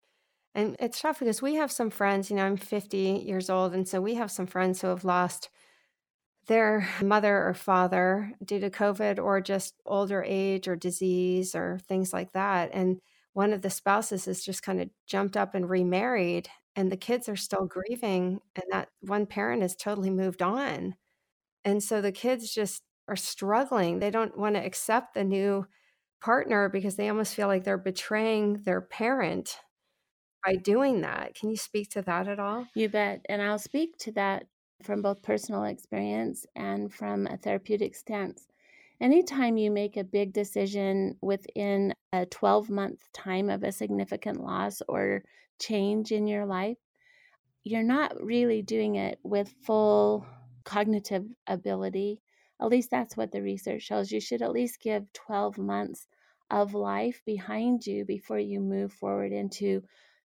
And 0.53 0.75
it's 0.79 1.01
tough 1.01 1.19
because 1.19 1.41
we 1.41 1.55
have 1.55 1.71
some 1.71 1.89
friends, 1.89 2.29
you 2.29 2.35
know, 2.35 2.45
I'm 2.45 2.57
50 2.57 2.97
years 2.97 3.49
old. 3.49 3.73
And 3.73 3.87
so 3.87 4.01
we 4.01 4.15
have 4.15 4.31
some 4.31 4.47
friends 4.47 4.81
who 4.81 4.87
have 4.87 5.05
lost 5.05 5.49
their 6.47 6.87
mother 7.01 7.47
or 7.47 7.53
father 7.53 8.33
due 8.43 8.59
to 8.59 8.69
COVID 8.69 9.23
or 9.23 9.39
just 9.41 9.75
older 9.85 10.23
age 10.27 10.67
or 10.67 10.75
disease 10.75 11.55
or 11.55 11.79
things 11.87 12.11
like 12.11 12.33
that. 12.33 12.71
And 12.73 12.99
one 13.33 13.53
of 13.53 13.61
the 13.61 13.69
spouses 13.69 14.25
has 14.25 14.43
just 14.43 14.61
kind 14.63 14.81
of 14.81 14.89
jumped 15.07 15.37
up 15.37 15.55
and 15.55 15.69
remarried, 15.69 16.49
and 16.75 16.91
the 16.91 16.97
kids 16.97 17.27
are 17.27 17.35
still 17.35 17.65
grieving. 17.65 18.39
And 18.55 18.65
that 18.71 18.89
one 19.01 19.25
parent 19.25 19.63
is 19.63 19.75
totally 19.75 20.09
moved 20.09 20.41
on. 20.41 20.95
And 21.63 21.83
so 21.83 22.01
the 22.01 22.11
kids 22.11 22.53
just 22.53 22.83
are 23.07 23.15
struggling. 23.15 23.99
They 23.99 24.11
don't 24.11 24.37
want 24.37 24.55
to 24.55 24.65
accept 24.65 25.13
the 25.13 25.23
new 25.23 25.65
partner 26.21 26.69
because 26.69 26.95
they 26.95 27.09
almost 27.09 27.35
feel 27.35 27.47
like 27.47 27.63
they're 27.63 27.77
betraying 27.77 28.61
their 28.63 28.81
parent 28.81 29.59
by 30.45 30.55
doing 30.55 31.01
that. 31.01 31.35
Can 31.35 31.49
you 31.49 31.57
speak 31.57 31.89
to 31.91 32.01
that 32.03 32.27
at 32.27 32.39
all? 32.39 32.65
You 32.75 32.89
bet. 32.89 33.25
And 33.29 33.41
I'll 33.41 33.59
speak 33.59 33.97
to 33.99 34.11
that 34.13 34.45
from 34.83 35.01
both 35.01 35.21
personal 35.21 35.65
experience 35.65 36.45
and 36.55 36.91
from 36.91 37.27
a 37.27 37.37
therapeutic 37.37 37.95
stance. 37.95 38.47
Anytime 38.99 39.57
you 39.57 39.71
make 39.71 39.97
a 39.97 40.03
big 40.03 40.33
decision 40.33 41.17
within 41.21 41.93
a 42.13 42.25
12 42.27 42.69
month 42.69 43.01
time 43.13 43.49
of 43.49 43.63
a 43.63 43.71
significant 43.71 44.43
loss 44.43 44.81
or 44.87 45.23
change 45.61 46.11
in 46.11 46.27
your 46.27 46.45
life, 46.45 46.77
you're 47.63 47.83
not 47.83 48.21
really 48.21 48.61
doing 48.61 48.95
it 48.95 49.19
with 49.23 49.53
full 49.65 50.25
cognitive 50.63 51.25
ability. 51.47 52.21
At 52.59 52.69
least 52.69 52.89
that's 52.91 53.15
what 53.15 53.31
the 53.31 53.41
research 53.41 53.83
shows. 53.83 54.11
You 54.11 54.19
should 54.19 54.41
at 54.41 54.51
least 54.51 54.81
give 54.81 55.11
12 55.13 55.57
months 55.57 56.07
of 56.49 56.73
life 56.73 57.21
behind 57.25 57.85
you 57.85 58.03
before 58.05 58.39
you 58.39 58.59
move 58.59 58.91
forward 58.91 59.31
into 59.31 59.83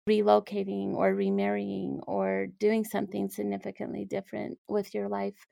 relocating 0.09 0.95
or 0.95 1.15
remarrying 1.15 2.01
or 2.07 2.47
doing 2.59 2.85
something 2.85 3.29
significantly 3.29 4.05
different 4.05 4.59
with 4.69 4.95
your 4.95 5.09
life. 5.09 5.47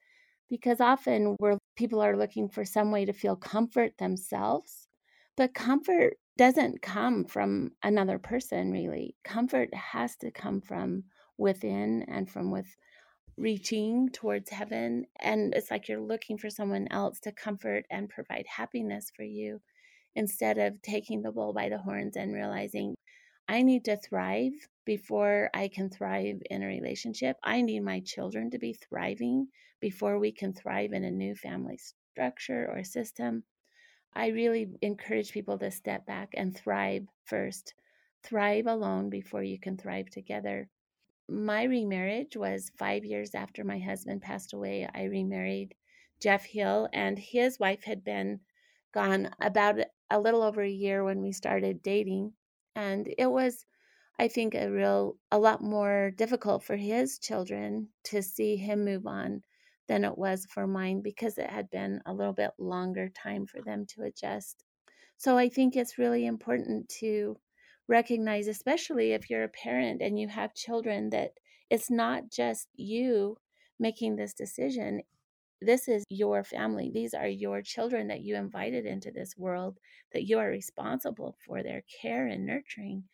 Because 0.48 0.80
often 0.80 1.36
where 1.38 1.58
people 1.76 2.00
are 2.00 2.16
looking 2.16 2.48
for 2.48 2.64
some 2.64 2.90
way 2.90 3.04
to 3.04 3.12
feel 3.12 3.36
comfort 3.36 3.98
themselves, 3.98 4.88
but 5.36 5.54
comfort 5.54 6.16
doesn't 6.36 6.82
come 6.82 7.24
from 7.24 7.72
another 7.82 8.18
person, 8.18 8.70
really. 8.70 9.16
Comfort 9.24 9.72
has 9.74 10.16
to 10.16 10.30
come 10.30 10.60
from 10.60 11.04
within 11.38 12.04
and 12.08 12.30
from 12.30 12.50
with 12.50 12.76
reaching 13.36 14.08
towards 14.10 14.50
heaven. 14.50 15.06
And 15.20 15.54
it's 15.54 15.70
like 15.70 15.88
you're 15.88 16.00
looking 16.00 16.38
for 16.38 16.50
someone 16.50 16.88
else 16.90 17.20
to 17.20 17.32
comfort 17.32 17.84
and 17.90 18.08
provide 18.08 18.46
happiness 18.46 19.10
for 19.14 19.22
you 19.22 19.60
instead 20.14 20.58
of 20.58 20.80
taking 20.82 21.22
the 21.22 21.32
bull 21.32 21.52
by 21.52 21.68
the 21.68 21.78
horns 21.78 22.16
and 22.16 22.32
realizing 22.32 22.94
I 23.48 23.62
need 23.62 23.84
to 23.84 23.96
thrive 23.96 24.52
before 24.84 25.50
I 25.54 25.68
can 25.68 25.88
thrive 25.88 26.42
in 26.50 26.62
a 26.62 26.66
relationship. 26.66 27.36
I 27.44 27.62
need 27.62 27.80
my 27.80 28.00
children 28.00 28.50
to 28.50 28.58
be 28.58 28.72
thriving 28.72 29.48
before 29.80 30.18
we 30.18 30.32
can 30.32 30.52
thrive 30.52 30.92
in 30.92 31.04
a 31.04 31.10
new 31.10 31.34
family 31.34 31.78
structure 32.12 32.68
or 32.72 32.82
system. 32.82 33.44
I 34.16 34.28
really 34.28 34.70
encourage 34.80 35.30
people 35.30 35.58
to 35.58 35.70
step 35.70 36.06
back 36.06 36.30
and 36.32 36.56
thrive 36.56 37.06
first. 37.26 37.74
Thrive 38.22 38.66
alone 38.66 39.10
before 39.10 39.42
you 39.42 39.60
can 39.60 39.76
thrive 39.76 40.08
together. 40.08 40.70
My 41.28 41.64
remarriage 41.64 42.34
was 42.34 42.72
five 42.78 43.04
years 43.04 43.34
after 43.34 43.62
my 43.62 43.78
husband 43.78 44.22
passed 44.22 44.54
away. 44.54 44.88
I 44.94 45.04
remarried 45.04 45.74
Jeff 46.18 46.46
Hill, 46.46 46.88
and 46.94 47.18
his 47.18 47.58
wife 47.58 47.84
had 47.84 48.04
been 48.04 48.40
gone 48.94 49.28
about 49.38 49.80
a 50.10 50.18
little 50.18 50.42
over 50.42 50.62
a 50.62 50.68
year 50.68 51.04
when 51.04 51.20
we 51.20 51.32
started 51.32 51.82
dating. 51.82 52.32
And 52.74 53.12
it 53.18 53.30
was, 53.30 53.66
I 54.18 54.28
think, 54.28 54.54
a 54.54 54.70
real, 54.70 55.18
a 55.30 55.38
lot 55.38 55.62
more 55.62 56.10
difficult 56.10 56.64
for 56.64 56.76
his 56.76 57.18
children 57.18 57.88
to 58.04 58.22
see 58.22 58.56
him 58.56 58.82
move 58.82 59.06
on 59.06 59.42
than 59.88 60.04
it 60.04 60.16
was 60.16 60.46
for 60.50 60.66
mine 60.66 61.00
because 61.00 61.38
it 61.38 61.50
had 61.50 61.70
been 61.70 62.00
a 62.06 62.12
little 62.12 62.32
bit 62.32 62.50
longer 62.58 63.08
time 63.08 63.46
for 63.46 63.60
them 63.62 63.86
to 63.86 64.02
adjust. 64.02 64.64
So 65.16 65.38
I 65.38 65.48
think 65.48 65.76
it's 65.76 65.98
really 65.98 66.26
important 66.26 66.88
to 67.00 67.36
recognize, 67.88 68.48
especially 68.48 69.12
if 69.12 69.30
you're 69.30 69.44
a 69.44 69.48
parent 69.48 70.02
and 70.02 70.18
you 70.18 70.28
have 70.28 70.54
children, 70.54 71.10
that 71.10 71.32
it's 71.70 71.90
not 71.90 72.30
just 72.30 72.68
you 72.74 73.38
making 73.78 74.16
this 74.16 74.34
decision. 74.34 75.02
This 75.62 75.88
is 75.88 76.04
your 76.10 76.44
family. 76.44 76.90
These 76.92 77.14
are 77.14 77.28
your 77.28 77.62
children 77.62 78.08
that 78.08 78.20
you 78.20 78.36
invited 78.36 78.84
into 78.84 79.10
this 79.10 79.36
world, 79.36 79.78
that 80.12 80.24
you 80.24 80.38
are 80.38 80.48
responsible 80.48 81.36
for 81.46 81.62
their 81.62 81.82
care 82.00 82.26
and 82.26 82.44
nurturing. 82.44 83.04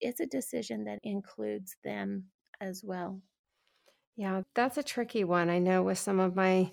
It's 0.00 0.20
a 0.20 0.26
decision 0.26 0.84
that 0.84 0.98
includes 1.02 1.76
them 1.82 2.24
as 2.60 2.82
well. 2.84 3.20
Yeah, 4.16 4.42
that's 4.54 4.78
a 4.78 4.82
tricky 4.82 5.24
one. 5.24 5.50
I 5.50 5.58
know 5.58 5.82
with 5.82 5.98
some 5.98 6.20
of 6.20 6.34
my 6.36 6.72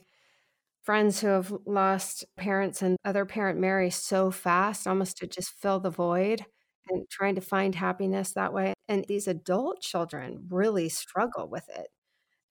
friends 0.84 1.22
who 1.22 1.28
have 1.30 1.54
lost 1.66 2.26
parents 2.38 2.82
and 2.82 2.98
other 3.06 3.26
parent 3.26 3.60
marry 3.60 3.90
so 3.90 4.32
fast, 4.32 4.88
almost 4.88 5.18
to 5.18 5.28
just 5.28 5.52
fill 5.62 5.80
the 5.80 5.90
void 5.92 6.46
and 6.90 7.10
trying 7.10 7.36
to 7.36 7.42
find 7.42 7.76
happiness 7.76 8.34
that 8.34 8.54
way. 8.54 8.74
And 8.90 9.06
these 9.08 9.28
adult 9.28 9.82
children 9.82 10.48
really 10.52 10.90
struggle 10.90 11.50
with 11.50 11.70
it. 11.70 11.88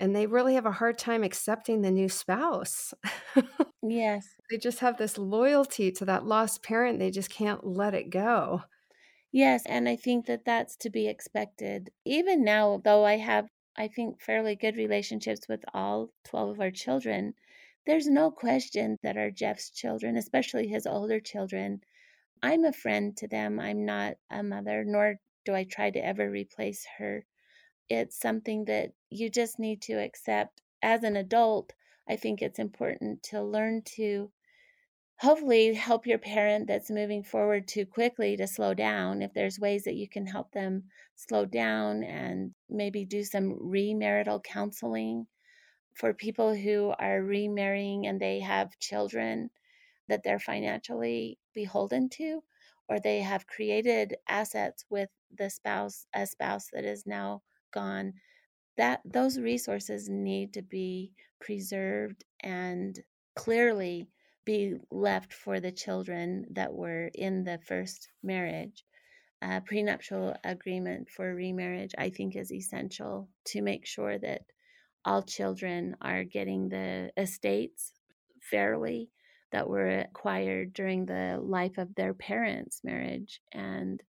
And 0.00 0.16
they 0.16 0.26
really 0.26 0.54
have 0.54 0.66
a 0.66 0.72
hard 0.72 0.98
time 0.98 1.24
accepting 1.24 1.82
the 1.82 1.90
new 1.92 2.08
spouse. 2.08 2.94
yes. 3.82 4.40
They 4.48 4.56
just 4.58 4.78
have 4.78 4.98
this 4.98 5.18
loyalty 5.18 5.90
to 5.90 6.04
that 6.04 6.24
lost 6.24 6.62
parent. 6.62 7.00
They 7.00 7.10
just 7.10 7.28
can't 7.30 7.66
let 7.66 7.92
it 7.92 8.10
go. 8.10 8.62
Yes. 9.32 9.64
And 9.66 9.88
I 9.88 9.96
think 9.96 10.26
that 10.26 10.44
that's 10.44 10.76
to 10.78 10.90
be 10.90 11.08
expected. 11.08 11.90
Even 12.04 12.44
now, 12.44 12.78
though 12.84 13.04
I 13.04 13.16
have 13.16 13.48
I 13.76 13.88
think, 13.88 14.20
fairly 14.20 14.56
good 14.56 14.76
relationships 14.76 15.48
with 15.48 15.64
all 15.72 16.10
12 16.24 16.50
of 16.50 16.60
our 16.60 16.70
children. 16.70 17.34
There's 17.86 18.06
no 18.06 18.30
question 18.30 18.98
that 19.02 19.16
our 19.16 19.30
Jeff's 19.30 19.70
children, 19.70 20.16
especially 20.16 20.68
his 20.68 20.86
older 20.86 21.20
children, 21.20 21.82
I'm 22.42 22.64
a 22.64 22.72
friend 22.72 23.16
to 23.16 23.28
them. 23.28 23.58
I'm 23.58 23.84
not 23.84 24.16
a 24.30 24.42
mother, 24.42 24.84
nor 24.84 25.20
do 25.44 25.54
I 25.54 25.64
try 25.64 25.90
to 25.90 26.04
ever 26.04 26.30
replace 26.30 26.86
her. 26.98 27.24
It's 27.88 28.18
something 28.18 28.64
that 28.66 28.92
you 29.10 29.30
just 29.30 29.58
need 29.58 29.82
to 29.82 29.94
accept. 29.94 30.60
As 30.82 31.02
an 31.02 31.16
adult, 31.16 31.72
I 32.08 32.16
think 32.16 32.42
it's 32.42 32.58
important 32.58 33.22
to 33.24 33.42
learn 33.42 33.82
to 33.96 34.30
hopefully 35.22 35.72
help 35.72 36.04
your 36.04 36.18
parent 36.18 36.66
that's 36.66 36.90
moving 36.90 37.22
forward 37.22 37.68
too 37.68 37.86
quickly 37.86 38.36
to 38.36 38.44
slow 38.44 38.74
down 38.74 39.22
if 39.22 39.32
there's 39.32 39.60
ways 39.60 39.84
that 39.84 39.94
you 39.94 40.08
can 40.08 40.26
help 40.26 40.50
them 40.50 40.82
slow 41.14 41.44
down 41.44 42.02
and 42.02 42.50
maybe 42.68 43.04
do 43.04 43.22
some 43.22 43.56
remarital 43.62 44.42
counseling 44.42 45.24
for 45.94 46.12
people 46.12 46.56
who 46.56 46.92
are 46.98 47.22
remarrying 47.22 48.04
and 48.04 48.20
they 48.20 48.40
have 48.40 48.76
children 48.80 49.48
that 50.08 50.24
they're 50.24 50.40
financially 50.40 51.38
beholden 51.54 52.08
to 52.08 52.42
or 52.88 52.98
they 52.98 53.20
have 53.20 53.46
created 53.46 54.16
assets 54.28 54.84
with 54.90 55.08
the 55.38 55.48
spouse 55.48 56.04
a 56.14 56.26
spouse 56.26 56.66
that 56.72 56.84
is 56.84 57.06
now 57.06 57.42
gone. 57.72 58.12
That 58.76 59.00
those 59.04 59.38
resources 59.38 60.08
need 60.08 60.52
to 60.54 60.62
be 60.62 61.12
preserved 61.40 62.24
and 62.40 62.98
clearly 63.36 64.08
be 64.44 64.74
left 64.90 65.32
for 65.32 65.60
the 65.60 65.72
children 65.72 66.46
that 66.50 66.72
were 66.72 67.10
in 67.14 67.44
the 67.44 67.58
first 67.66 68.08
marriage. 68.22 68.84
A 69.42 69.60
prenuptial 69.60 70.36
agreement 70.44 71.08
for 71.08 71.34
remarriage, 71.34 71.94
I 71.98 72.10
think, 72.10 72.36
is 72.36 72.52
essential 72.52 73.28
to 73.46 73.62
make 73.62 73.86
sure 73.86 74.18
that 74.18 74.42
all 75.04 75.22
children 75.22 75.96
are 76.00 76.24
getting 76.24 76.68
the 76.68 77.10
estates 77.16 77.92
fairly 78.40 79.10
that 79.50 79.68
were 79.68 79.98
acquired 80.00 80.72
during 80.72 81.06
the 81.06 81.38
life 81.42 81.78
of 81.78 81.94
their 81.94 82.14
parents' 82.14 82.82
marriage. 82.84 83.40
And 83.52 84.00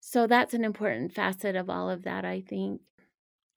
so 0.00 0.26
that's 0.26 0.54
an 0.54 0.64
important 0.64 1.12
facet 1.12 1.56
of 1.56 1.70
all 1.70 1.88
of 1.88 2.04
that, 2.04 2.24
I 2.24 2.42
think. 2.42 2.82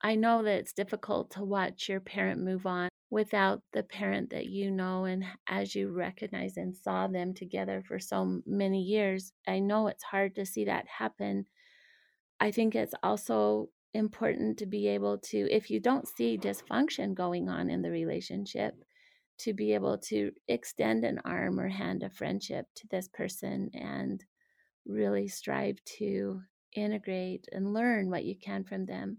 I 0.02 0.14
know 0.14 0.42
that 0.42 0.58
it's 0.58 0.72
difficult 0.72 1.30
to 1.32 1.44
watch 1.44 1.88
your 1.88 2.00
parent 2.00 2.40
move 2.40 2.66
on 2.66 2.88
without 3.10 3.62
the 3.72 3.82
parent 3.82 4.30
that 4.30 4.46
you 4.46 4.70
know 4.70 5.04
and 5.04 5.24
as 5.48 5.74
you 5.74 5.90
recognize 5.90 6.56
and 6.56 6.76
saw 6.76 7.06
them 7.06 7.32
together 7.32 7.82
for 7.86 7.98
so 7.98 8.40
many 8.46 8.82
years. 8.82 9.32
I 9.46 9.60
know 9.60 9.86
it's 9.86 10.02
hard 10.02 10.34
to 10.34 10.46
see 10.46 10.64
that 10.64 10.86
happen. 10.88 11.46
I 12.40 12.50
think 12.50 12.74
it's 12.74 12.94
also 13.02 13.68
important 13.94 14.58
to 14.58 14.66
be 14.66 14.88
able 14.88 15.18
to, 15.18 15.48
if 15.50 15.70
you 15.70 15.80
don't 15.80 16.08
see 16.08 16.36
dysfunction 16.36 17.14
going 17.14 17.48
on 17.48 17.70
in 17.70 17.80
the 17.80 17.90
relationship, 17.90 18.74
to 19.38 19.52
be 19.52 19.74
able 19.74 19.98
to 19.98 20.32
extend 20.48 21.04
an 21.04 21.20
arm 21.24 21.60
or 21.60 21.68
hand 21.68 22.02
of 22.02 22.12
friendship 22.12 22.66
to 22.74 22.86
this 22.90 23.08
person 23.08 23.70
and 23.74 24.24
really 24.86 25.28
strive 25.28 25.76
to 25.84 26.40
integrate 26.74 27.46
and 27.52 27.72
learn 27.72 28.10
what 28.10 28.24
you 28.24 28.34
can 28.42 28.64
from 28.64 28.86
them. 28.86 29.18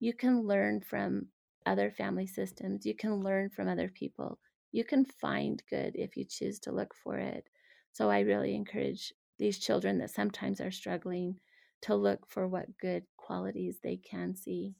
You 0.00 0.14
can 0.14 0.46
learn 0.46 0.80
from 0.80 1.26
other 1.68 1.90
family 1.90 2.26
systems. 2.26 2.86
You 2.86 2.94
can 2.94 3.20
learn 3.20 3.50
from 3.50 3.68
other 3.68 3.88
people. 3.88 4.38
You 4.72 4.84
can 4.84 5.04
find 5.04 5.62
good 5.70 5.92
if 5.94 6.16
you 6.16 6.24
choose 6.24 6.58
to 6.60 6.72
look 6.72 6.94
for 6.94 7.16
it. 7.16 7.44
So 7.92 8.10
I 8.10 8.20
really 8.20 8.54
encourage 8.54 9.12
these 9.38 9.58
children 9.58 9.98
that 9.98 10.10
sometimes 10.10 10.60
are 10.60 10.70
struggling 10.70 11.36
to 11.82 11.94
look 11.94 12.20
for 12.28 12.48
what 12.48 12.76
good 12.80 13.04
qualities 13.16 13.78
they 13.82 13.96
can 13.96 14.34
see. 14.34 14.74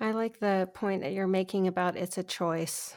I 0.00 0.12
like 0.12 0.38
the 0.38 0.68
point 0.74 1.02
that 1.02 1.12
you're 1.12 1.26
making 1.26 1.66
about 1.66 1.96
it's 1.96 2.18
a 2.18 2.22
choice. 2.22 2.96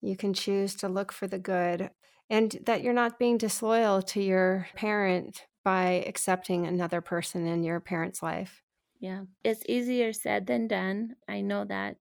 You 0.00 0.16
can 0.16 0.34
choose 0.34 0.74
to 0.76 0.88
look 0.88 1.12
for 1.12 1.26
the 1.26 1.38
good 1.38 1.90
and 2.28 2.58
that 2.66 2.82
you're 2.82 2.92
not 2.92 3.18
being 3.18 3.38
disloyal 3.38 4.02
to 4.02 4.22
your 4.22 4.68
parent 4.74 5.46
by 5.64 6.04
accepting 6.06 6.66
another 6.66 7.00
person 7.00 7.46
in 7.46 7.64
your 7.64 7.80
parent's 7.80 8.22
life. 8.22 8.62
Yeah, 9.00 9.22
it's 9.44 9.62
easier 9.68 10.12
said 10.12 10.46
than 10.46 10.68
done. 10.68 11.16
I 11.28 11.40
know 11.40 11.64
that. 11.64 11.96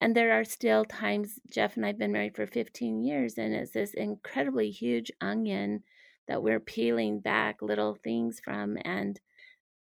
And 0.00 0.14
there 0.14 0.32
are 0.38 0.44
still 0.44 0.84
times, 0.84 1.40
Jeff 1.50 1.76
and 1.76 1.84
I 1.84 1.88
have 1.88 1.98
been 1.98 2.12
married 2.12 2.36
for 2.36 2.46
15 2.46 3.02
years, 3.02 3.36
and 3.36 3.52
it's 3.52 3.72
this 3.72 3.94
incredibly 3.94 4.70
huge 4.70 5.10
onion 5.20 5.82
that 6.28 6.42
we're 6.42 6.60
peeling 6.60 7.20
back 7.20 7.62
little 7.62 7.94
things 7.94 8.40
from. 8.44 8.78
And 8.84 9.18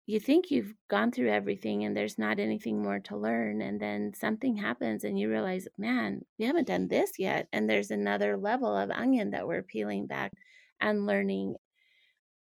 you 0.07 0.19
think 0.21 0.49
you've 0.49 0.73
gone 0.89 1.11
through 1.11 1.29
everything 1.29 1.83
and 1.83 1.95
there's 1.95 2.17
not 2.17 2.39
anything 2.39 2.81
more 2.81 2.99
to 2.99 3.17
learn. 3.17 3.61
And 3.61 3.79
then 3.79 4.13
something 4.15 4.55
happens 4.55 5.03
and 5.03 5.19
you 5.19 5.29
realize, 5.29 5.67
man, 5.77 6.21
we 6.39 6.45
haven't 6.45 6.67
done 6.67 6.87
this 6.87 7.11
yet. 7.19 7.49
And 7.51 7.69
there's 7.69 7.91
another 7.91 8.37
level 8.37 8.75
of 8.75 8.89
onion 8.89 9.31
that 9.31 9.45
we're 9.45 9.63
peeling 9.63 10.07
back 10.07 10.31
and 10.79 11.05
learning. 11.05 11.55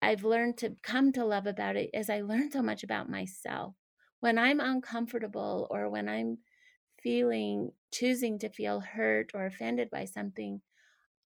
I've 0.01 0.23
learned 0.23 0.59
to 0.59 0.77
come 0.85 1.11
to 1.13 1.25
love 1.25 1.47
about 1.47 1.75
it 1.75 1.91
as 1.93 2.09
I 2.09 2.21
learned 2.21 2.53
so 2.53 2.63
much 2.63 2.85
about 2.85 3.11
myself 3.11 3.75
when 4.21 4.39
I'm 4.39 4.61
uncomfortable 4.61 5.67
or 5.71 5.91
when 5.91 6.09
I'm 6.09 6.39
feeling, 7.03 7.73
choosing 7.93 8.39
to 8.41 8.49
feel 8.49 8.81
hurt 8.81 9.31
or 9.35 9.47
offended 9.47 9.91
by 9.91 10.05
something, 10.05 10.61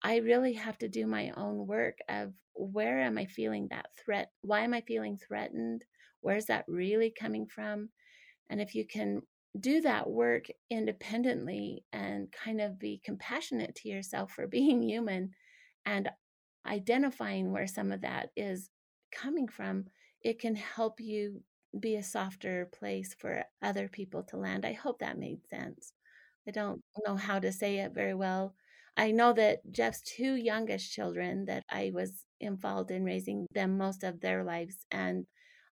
I 0.04 0.18
really 0.18 0.54
have 0.54 0.78
to 0.80 0.90
do 0.90 1.08
my 1.08 1.32
own 1.38 1.66
work 1.66 2.00
of 2.10 2.34
where 2.56 3.00
am 3.00 3.18
I 3.18 3.26
feeling 3.26 3.68
that 3.70 3.88
threat? 4.04 4.32
Why 4.42 4.62
am 4.62 4.74
I 4.74 4.82
feeling 4.82 5.18
threatened? 5.18 5.86
Where's 6.22 6.46
that 6.46 6.66
really 6.68 7.12
coming 7.18 7.48
from? 7.48 7.90
And 8.50 8.62
if 8.62 8.76
you 8.76 8.86
can 8.86 9.22
do 9.60 9.82
that 9.82 10.10
work 10.10 10.48
independently 10.70 11.84
and 11.94 12.32
kind 12.32 12.60
of 12.60 12.80
be 12.80 13.02
compassionate 13.04 13.76
to 13.76 13.90
yourself 13.90 14.32
for 14.32 14.48
being 14.48 14.82
human 14.82 15.32
and 15.86 16.10
identifying 16.66 17.52
where 17.52 17.68
some 17.68 17.92
of 17.92 18.02
that 18.02 18.30
is 18.36 18.70
coming 19.12 19.48
from, 19.48 19.86
it 20.22 20.40
can 20.40 20.56
help 20.56 21.00
you 21.00 21.42
be 21.80 21.96
a 21.96 22.04
softer 22.04 22.70
place 22.78 23.16
for 23.18 23.44
other 23.62 23.88
people 23.88 24.24
to 24.24 24.38
land. 24.38 24.66
I 24.66 24.74
hope 24.74 25.00
that 25.00 25.18
made 25.18 25.48
sense. 25.50 25.94
I 26.48 26.52
don't 26.52 26.82
know 27.06 27.16
how 27.16 27.40
to 27.40 27.52
say 27.52 27.80
it 27.80 27.94
very 27.94 28.14
well. 28.14 28.56
I 28.96 29.12
know 29.12 29.34
that 29.34 29.60
Jeff's 29.72 30.02
two 30.02 30.36
youngest 30.36 30.92
children 30.92 31.46
that 31.46 31.64
I 31.70 31.92
was 31.94 32.26
involved 32.40 32.92
in 32.92 33.04
raising 33.04 33.48
them 33.54 33.78
most 33.78 34.04
of 34.04 34.20
their 34.20 34.44
lives 34.44 34.86
and 34.92 35.26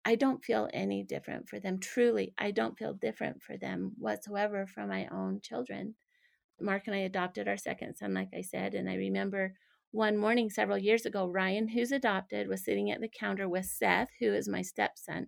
I 0.06 0.16
don't 0.16 0.44
feel 0.44 0.70
any 0.74 1.04
different 1.04 1.50
for 1.50 1.60
them. 1.60 1.80
Truly, 1.80 2.34
I 2.38 2.52
don't 2.52 2.78
feel 2.78 2.94
different 2.94 3.44
for 3.44 3.58
them 3.58 3.92
whatsoever 3.98 4.66
from 4.66 4.88
my 4.90 5.08
own 5.12 5.42
children. 5.42 5.96
Mark 6.62 6.84
and 6.88 6.96
I 6.96 7.00
adopted 7.00 7.48
our 7.48 7.58
second 7.58 7.96
son, 7.96 8.14
like 8.14 8.30
I 8.36 8.42
said, 8.42 8.74
and 8.74 8.90
I 8.90 8.96
remember 8.96 9.54
one 9.92 10.18
morning 10.18 10.50
several 10.50 10.78
years 10.78 11.06
ago, 11.06 11.28
Ryan, 11.28 11.68
who's 11.68 11.92
adopted, 11.92 12.48
was 12.48 12.64
sitting 12.64 12.92
at 12.92 13.02
the 13.02 13.10
counter 13.10 13.50
with 13.50 13.66
Seth, 13.66 14.10
who 14.20 14.34
is 14.34 14.48
my 14.48 14.62
stepson, 14.62 15.28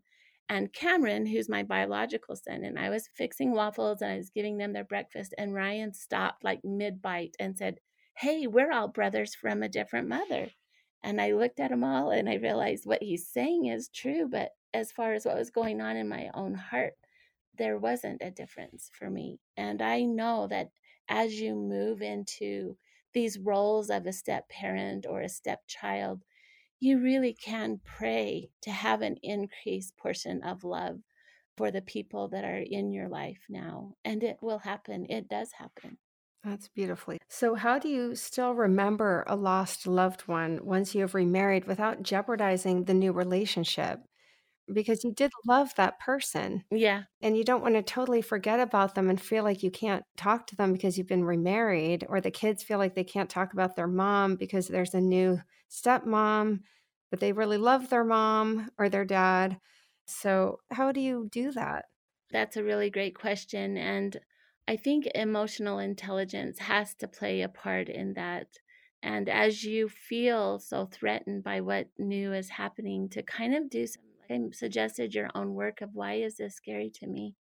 and 0.49 0.73
Cameron, 0.73 1.25
who's 1.25 1.47
my 1.47 1.63
biological 1.63 2.35
son. 2.35 2.63
And 2.63 2.77
I 2.77 2.89
was 2.89 3.09
fixing 3.15 3.51
waffles 3.51 4.01
and 4.01 4.11
I 4.11 4.17
was 4.17 4.29
giving 4.29 4.57
them 4.57 4.73
their 4.73 4.83
breakfast. 4.83 5.33
And 5.37 5.53
Ryan 5.53 5.93
stopped 5.93 6.43
like 6.43 6.59
mid 6.63 7.01
bite 7.01 7.35
and 7.39 7.57
said, 7.57 7.79
Hey, 8.17 8.47
we're 8.47 8.71
all 8.71 8.89
brothers 8.89 9.33
from 9.33 9.63
a 9.63 9.69
different 9.69 10.09
mother. 10.09 10.49
And 11.03 11.21
I 11.21 11.31
looked 11.31 11.59
at 11.59 11.69
them 11.69 11.83
all 11.83 12.11
and 12.11 12.29
I 12.29 12.35
realized 12.35 12.85
what 12.85 13.01
he's 13.01 13.27
saying 13.27 13.65
is 13.65 13.89
true. 13.89 14.27
But 14.29 14.51
as 14.73 14.91
far 14.91 15.13
as 15.13 15.25
what 15.25 15.37
was 15.37 15.49
going 15.49 15.81
on 15.81 15.95
in 15.95 16.07
my 16.09 16.29
own 16.33 16.53
heart, 16.53 16.93
there 17.57 17.77
wasn't 17.77 18.21
a 18.21 18.31
difference 18.31 18.89
for 18.93 19.09
me. 19.09 19.39
And 19.57 19.81
I 19.81 20.03
know 20.03 20.47
that 20.47 20.69
as 21.09 21.39
you 21.39 21.55
move 21.55 22.01
into 22.01 22.77
these 23.13 23.39
roles 23.39 23.89
of 23.89 24.05
a 24.05 24.13
step 24.13 24.49
parent 24.49 25.05
or 25.07 25.21
a 25.21 25.29
stepchild, 25.29 26.23
you 26.81 26.99
really 26.99 27.33
can 27.33 27.79
pray 27.85 28.49
to 28.63 28.71
have 28.71 29.01
an 29.01 29.15
increased 29.21 29.95
portion 29.97 30.43
of 30.43 30.63
love 30.63 30.99
for 31.55 31.69
the 31.69 31.81
people 31.81 32.27
that 32.29 32.43
are 32.43 32.57
in 32.57 32.91
your 32.91 33.07
life 33.07 33.45
now. 33.49 33.93
And 34.03 34.23
it 34.23 34.37
will 34.41 34.57
happen. 34.57 35.05
It 35.07 35.29
does 35.29 35.51
happen. 35.53 35.99
That's 36.43 36.69
beautifully. 36.69 37.19
So, 37.29 37.53
how 37.53 37.77
do 37.77 37.87
you 37.87 38.15
still 38.15 38.55
remember 38.55 39.23
a 39.27 39.35
lost 39.35 39.85
loved 39.85 40.21
one 40.21 40.59
once 40.63 40.95
you 40.95 41.01
have 41.01 41.13
remarried 41.13 41.65
without 41.65 42.01
jeopardizing 42.01 42.85
the 42.85 42.95
new 42.95 43.11
relationship? 43.11 43.99
Because 44.73 45.03
you 45.03 45.13
did 45.13 45.31
love 45.45 45.73
that 45.75 45.99
person. 45.99 46.63
Yeah. 46.71 47.05
And 47.21 47.37
you 47.37 47.43
don't 47.43 47.61
want 47.61 47.75
to 47.75 47.83
totally 47.83 48.21
forget 48.21 48.59
about 48.59 48.95
them 48.95 49.09
and 49.09 49.21
feel 49.21 49.43
like 49.43 49.63
you 49.63 49.71
can't 49.71 50.03
talk 50.17 50.47
to 50.47 50.55
them 50.55 50.73
because 50.73 50.97
you've 50.97 51.07
been 51.07 51.25
remarried, 51.25 52.05
or 52.09 52.21
the 52.21 52.31
kids 52.31 52.63
feel 52.63 52.79
like 52.79 52.95
they 52.95 53.03
can't 53.03 53.29
talk 53.29 53.53
about 53.53 53.75
their 53.75 53.87
mom 53.87 54.35
because 54.37 54.67
there's 54.67 54.95
a 54.95 55.01
new 55.01 55.39
stepmom, 55.69 56.61
but 57.11 57.19
they 57.19 57.31
really 57.33 57.57
love 57.57 57.89
their 57.89 58.03
mom 58.03 58.71
or 58.79 58.89
their 58.89 59.05
dad. 59.05 59.59
So, 60.05 60.61
how 60.71 60.91
do 60.91 60.99
you 61.01 61.29
do 61.31 61.51
that? 61.51 61.85
That's 62.31 62.57
a 62.57 62.63
really 62.63 62.89
great 62.89 63.15
question. 63.15 63.77
And 63.77 64.19
I 64.67 64.77
think 64.77 65.07
emotional 65.15 65.79
intelligence 65.79 66.59
has 66.59 66.95
to 66.95 67.07
play 67.07 67.41
a 67.41 67.49
part 67.49 67.89
in 67.89 68.13
that. 68.13 68.57
And 69.03 69.27
as 69.27 69.63
you 69.63 69.89
feel 69.89 70.59
so 70.59 70.85
threatened 70.85 71.43
by 71.43 71.61
what 71.61 71.89
new 71.97 72.33
is 72.33 72.49
happening, 72.49 73.09
to 73.09 73.23
kind 73.23 73.55
of 73.55 73.69
do 73.69 73.87
some 73.87 74.03
suggested 74.53 75.13
your 75.13 75.29
own 75.35 75.53
work 75.53 75.81
of 75.81 75.89
why 75.93 76.15
is 76.15 76.37
this 76.37 76.55
scary 76.55 76.91
to 76.95 77.07
me. 77.07 77.35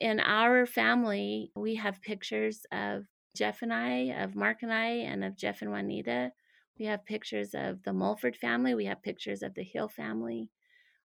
In 0.00 0.20
our 0.20 0.66
family, 0.66 1.50
we 1.54 1.74
have 1.74 2.00
pictures 2.00 2.62
of 2.72 3.04
Jeff 3.36 3.62
and 3.62 3.72
I, 3.72 4.14
of 4.22 4.34
Mark 4.34 4.62
and 4.62 4.72
I, 4.72 4.86
and 4.86 5.24
of 5.24 5.36
Jeff 5.36 5.62
and 5.62 5.70
Juanita. 5.70 6.32
We 6.78 6.86
have 6.86 7.04
pictures 7.04 7.50
of 7.54 7.82
the 7.82 7.92
Mulford 7.92 8.36
family. 8.36 8.74
We 8.74 8.86
have 8.86 9.02
pictures 9.02 9.42
of 9.42 9.54
the 9.54 9.62
Hill 9.62 9.88
family. 9.88 10.48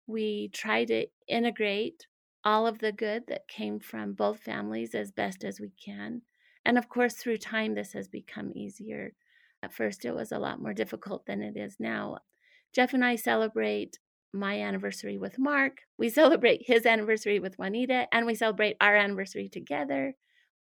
We 0.07 0.51
try 0.53 0.85
to 0.85 1.07
integrate 1.27 2.07
all 2.45 2.67
of 2.67 2.79
the 2.81 2.93
good 2.93 3.25
that 3.29 3.49
came 3.49 3.81
from 3.81 4.13
both 4.13 4.41
families 4.41 4.95
as 4.95 5.13
best 5.13 5.45
as 5.45 5.61
we 5.61 5.73
can. 5.83 6.23
And 6.65 6.77
of 6.77 6.89
course, 6.89 7.15
through 7.15 7.39
time, 7.39 7.75
this 7.75 7.93
has 7.93 8.09
become 8.09 8.53
easier. 8.55 9.15
At 9.63 9.73
first, 9.73 10.05
it 10.05 10.15
was 10.15 10.33
a 10.33 10.39
lot 10.39 10.61
more 10.61 10.75
difficult 10.75 11.27
than 11.27 11.43
it 11.43 11.57
is 11.57 11.77
now. 11.79 12.19
Jeff 12.75 12.95
and 12.95 13.05
I 13.05 13.17
celebrate 13.17 13.99
my 14.33 14.61
anniversary 14.61 15.19
with 15.19 15.39
Mark. 15.39 15.79
We 15.99 16.09
celebrate 16.11 16.63
his 16.67 16.87
anniversary 16.87 17.39
with 17.41 17.59
Juanita, 17.59 18.07
and 18.13 18.27
we 18.27 18.35
celebrate 18.35 18.77
our 18.81 18.97
anniversary 18.97 19.49
together. 19.49 20.15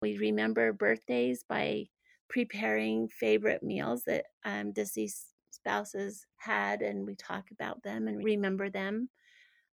We 0.03 0.19
remember 0.19 0.73
birthdays 0.73 1.45
by 1.49 1.87
preparing 2.29 3.09
favorite 3.09 3.63
meals 3.63 4.05
that 4.07 4.27
um, 4.45 4.73
deceased 4.73 5.27
spouses 5.51 6.27
had, 6.37 6.83
and 6.83 7.07
we 7.07 7.15
talk 7.15 7.51
about 7.51 7.83
them 7.83 8.09
and 8.09 8.25
remember 8.25 8.71
them 8.71 9.09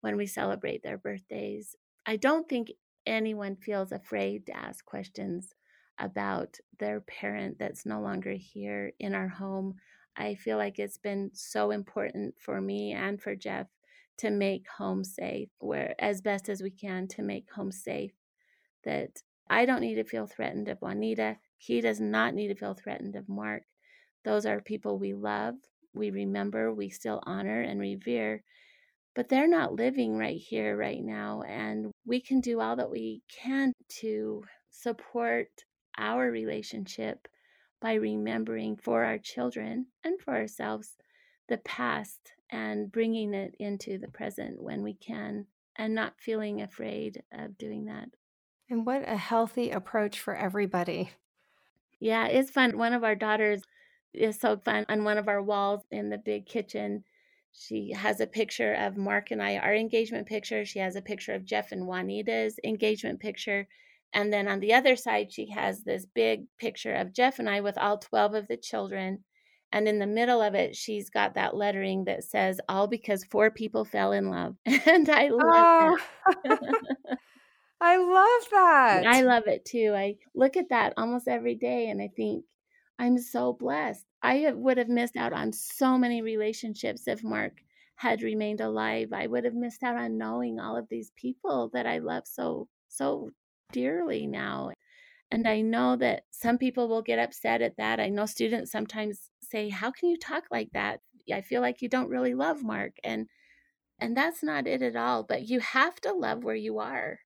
when 0.02 0.18
we 0.18 0.26
celebrate 0.26 0.84
their 0.84 0.98
birthdays. 0.98 1.76
I 2.06 2.16
don't 2.16 2.48
think 2.48 2.72
anyone 3.06 3.56
feels 3.56 3.92
afraid 3.92 4.46
to 4.46 4.58
ask 4.58 4.86
questions 4.86 5.54
about 6.00 6.58
their 6.80 7.02
parent 7.02 7.58
that's 7.58 7.86
no 7.86 8.02
longer 8.02 8.34
here 8.34 8.92
in 9.00 9.16
our 9.16 9.28
home. 9.28 9.76
I 10.18 10.36
feel 10.36 10.58
like 10.58 10.80
it's 10.80 10.98
been 10.98 11.32
so 11.34 11.72
important 11.72 12.36
for 12.40 12.62
me 12.62 12.94
and 12.94 13.22
for 13.22 13.36
Jeff 13.36 13.68
to 14.18 14.30
make 14.30 14.66
home 14.78 15.04
safe, 15.04 15.50
where 15.60 15.96
as 16.00 16.22
best 16.22 16.50
as 16.50 16.62
we 16.62 16.72
can 16.72 17.08
to 17.10 17.22
make 17.22 17.52
home 17.52 17.72
safe. 17.72 18.12
That 18.84 19.22
I 19.50 19.66
don't 19.66 19.82
need 19.82 19.96
to 19.96 20.04
feel 20.04 20.28
threatened 20.28 20.68
of 20.70 20.82
Juanita. 20.82 21.38
He 21.58 21.82
does 21.82 22.00
not 22.00 22.34
need 22.34 22.50
to 22.50 22.56
feel 22.56 22.74
threatened 22.74 23.16
of 23.16 23.30
Mark. 23.30 23.64
Those 24.24 24.46
are 24.46 24.60
people 24.62 24.98
we 24.98 25.14
love, 25.14 25.56
we 25.94 26.10
remember, 26.12 26.74
we 26.74 26.90
still 26.90 27.22
honor 27.26 27.62
and 27.62 27.80
revere, 27.80 28.44
but 29.16 29.30
they're 29.30 29.48
not 29.48 29.74
living 29.74 30.18
right 30.18 30.38
here, 30.38 30.76
right 30.76 31.04
now. 31.04 31.44
And 31.44 31.92
we 32.06 32.20
can 32.20 32.42
do 32.42 32.60
all 32.60 32.76
that 32.76 32.92
we 32.92 33.22
can 33.30 33.72
to 34.02 34.44
support 34.72 35.48
our 35.98 36.30
relationship 36.30 37.28
by 37.82 37.94
remembering 37.94 38.76
for 38.76 39.04
our 39.04 39.18
children 39.18 39.88
and 40.04 40.20
for 40.20 40.36
ourselves 40.36 40.96
the 41.48 41.58
past 41.58 42.34
and 42.52 42.92
bringing 42.92 43.34
it 43.34 43.56
into 43.60 43.98
the 43.98 44.08
present 44.08 44.62
when 44.62 44.84
we 44.84 44.94
can 44.94 45.46
and 45.76 45.94
not 45.94 46.14
feeling 46.20 46.62
afraid 46.62 47.24
of 47.32 47.58
doing 47.58 47.86
that. 47.86 48.10
And 48.70 48.86
what 48.86 49.08
a 49.08 49.18
healthy 49.18 49.72
approach 49.72 50.20
for 50.20 50.36
everybody. 50.36 51.12
Yeah, 52.00 52.28
it's 52.28 52.52
fun. 52.52 52.78
One 52.78 52.94
of 52.94 53.04
our 53.04 53.16
daughters 53.16 53.62
is 54.14 54.40
so 54.40 54.58
fun. 54.58 54.86
On 54.90 55.04
one 55.04 55.18
of 55.18 55.28
our 55.28 55.42
walls 55.42 55.84
in 55.92 56.10
the 56.10 56.18
big 56.18 56.46
kitchen, 56.46 57.04
she 57.52 57.92
has 57.92 58.20
a 58.20 58.28
picture 58.28 58.74
of 58.74 58.98
Mark 58.98 59.32
and 59.32 59.42
I, 59.42 59.58
our 59.58 59.74
engagement 59.74 60.28
picture. 60.28 60.66
She 60.66 60.80
has 60.80 60.96
a 60.96 61.02
picture 61.02 61.34
of 61.34 61.46
Jeff 61.46 61.72
and 61.72 61.88
Juanita's 61.88 62.60
engagement 62.64 63.20
picture. 63.20 63.68
And 64.14 64.32
then 64.32 64.48
on 64.48 64.60
the 64.60 64.74
other 64.74 64.96
side, 64.96 65.32
she 65.32 65.50
has 65.52 65.84
this 65.84 66.06
big 66.06 66.46
picture 66.58 66.94
of 66.94 67.14
Jeff 67.14 67.40
and 67.40 67.50
I 67.50 67.62
with 67.62 67.78
all 67.78 67.98
12 67.98 68.34
of 68.34 68.48
the 68.48 68.58
children 68.58 69.24
and 69.72 69.88
in 69.88 70.00
the 70.00 70.08
middle 70.08 70.42
of 70.42 70.56
it, 70.56 70.76
she's 70.76 71.10
got 71.10 71.34
that 71.36 71.56
lettering 71.56 72.06
that 72.06 72.24
says, 72.24 72.60
All 72.70 72.88
because 72.88 73.26
four 73.26 73.52
people 73.52 73.86
fell 73.86 74.12
in 74.12 74.30
love. 74.30 74.56
And 74.66 75.10
I 75.10 75.30
love 75.30 75.42
oh. 75.44 75.98
that. 76.44 77.18
I 77.82 77.98
love 77.98 78.50
that. 78.52 79.06
I 79.06 79.22
love 79.22 79.44
it 79.48 79.66
too. 79.66 79.94
I 79.96 80.16
look 80.34 80.56
at 80.56 80.70
that 80.70 80.94
almost 80.98 81.28
every 81.28 81.56
day 81.56 81.90
and 81.90 82.02
I 82.02 82.10
think, 82.16 82.46
I'm 82.98 83.18
so 83.18 83.54
blessed. 83.54 84.06
I 84.24 84.52
would 84.54 84.78
have 84.78 84.88
missed 84.88 85.18
out 85.18 85.34
on 85.34 85.52
so 85.52 85.98
many 85.98 86.22
relationships 86.22 87.08
if 87.08 87.24
Mark 87.24 87.54
had 87.98 88.22
remained 88.22 88.62
alive. 88.62 89.10
I 89.14 89.28
would 89.28 89.44
have 89.44 89.54
missed 89.54 89.84
out 89.84 89.98
on 89.98 90.18
knowing 90.18 90.60
all 90.60 90.78
of 90.78 90.88
these 90.90 91.12
people 91.16 91.70
that 91.74 91.86
I 91.86 92.00
love 92.00 92.24
so, 92.26 92.68
so 92.88 93.32
dearly 93.72 94.26
now. 94.26 94.72
And 95.32 95.48
I 95.48 95.62
know 95.62 95.96
that 95.98 96.24
some 96.32 96.58
people 96.58 96.88
will 96.88 97.02
get 97.02 97.20
upset 97.20 97.62
at 97.62 97.78
that. 97.78 98.00
I 98.00 98.10
know 98.10 98.26
students 98.26 98.72
sometimes 98.72 99.30
say, 99.50 99.70
"How 99.70 99.92
can 99.92 100.10
you 100.10 100.18
talk 100.18 100.46
like 100.52 100.72
that? 100.74 101.02
I 101.32 101.42
feel 101.42 101.62
like 101.62 101.82
you 101.82 101.90
don't 101.90 102.10
really 102.10 102.34
love 102.34 102.64
Mark." 102.64 102.94
And 103.04 103.28
and 104.00 104.16
that's 104.18 104.44
not 104.44 104.68
it 104.68 104.82
at 104.82 104.96
all, 104.96 105.24
but 105.24 105.48
you 105.48 105.60
have 105.62 105.96
to 106.02 106.14
love 106.14 106.44
where 106.44 106.56
you 106.56 106.80
are. 106.80 107.20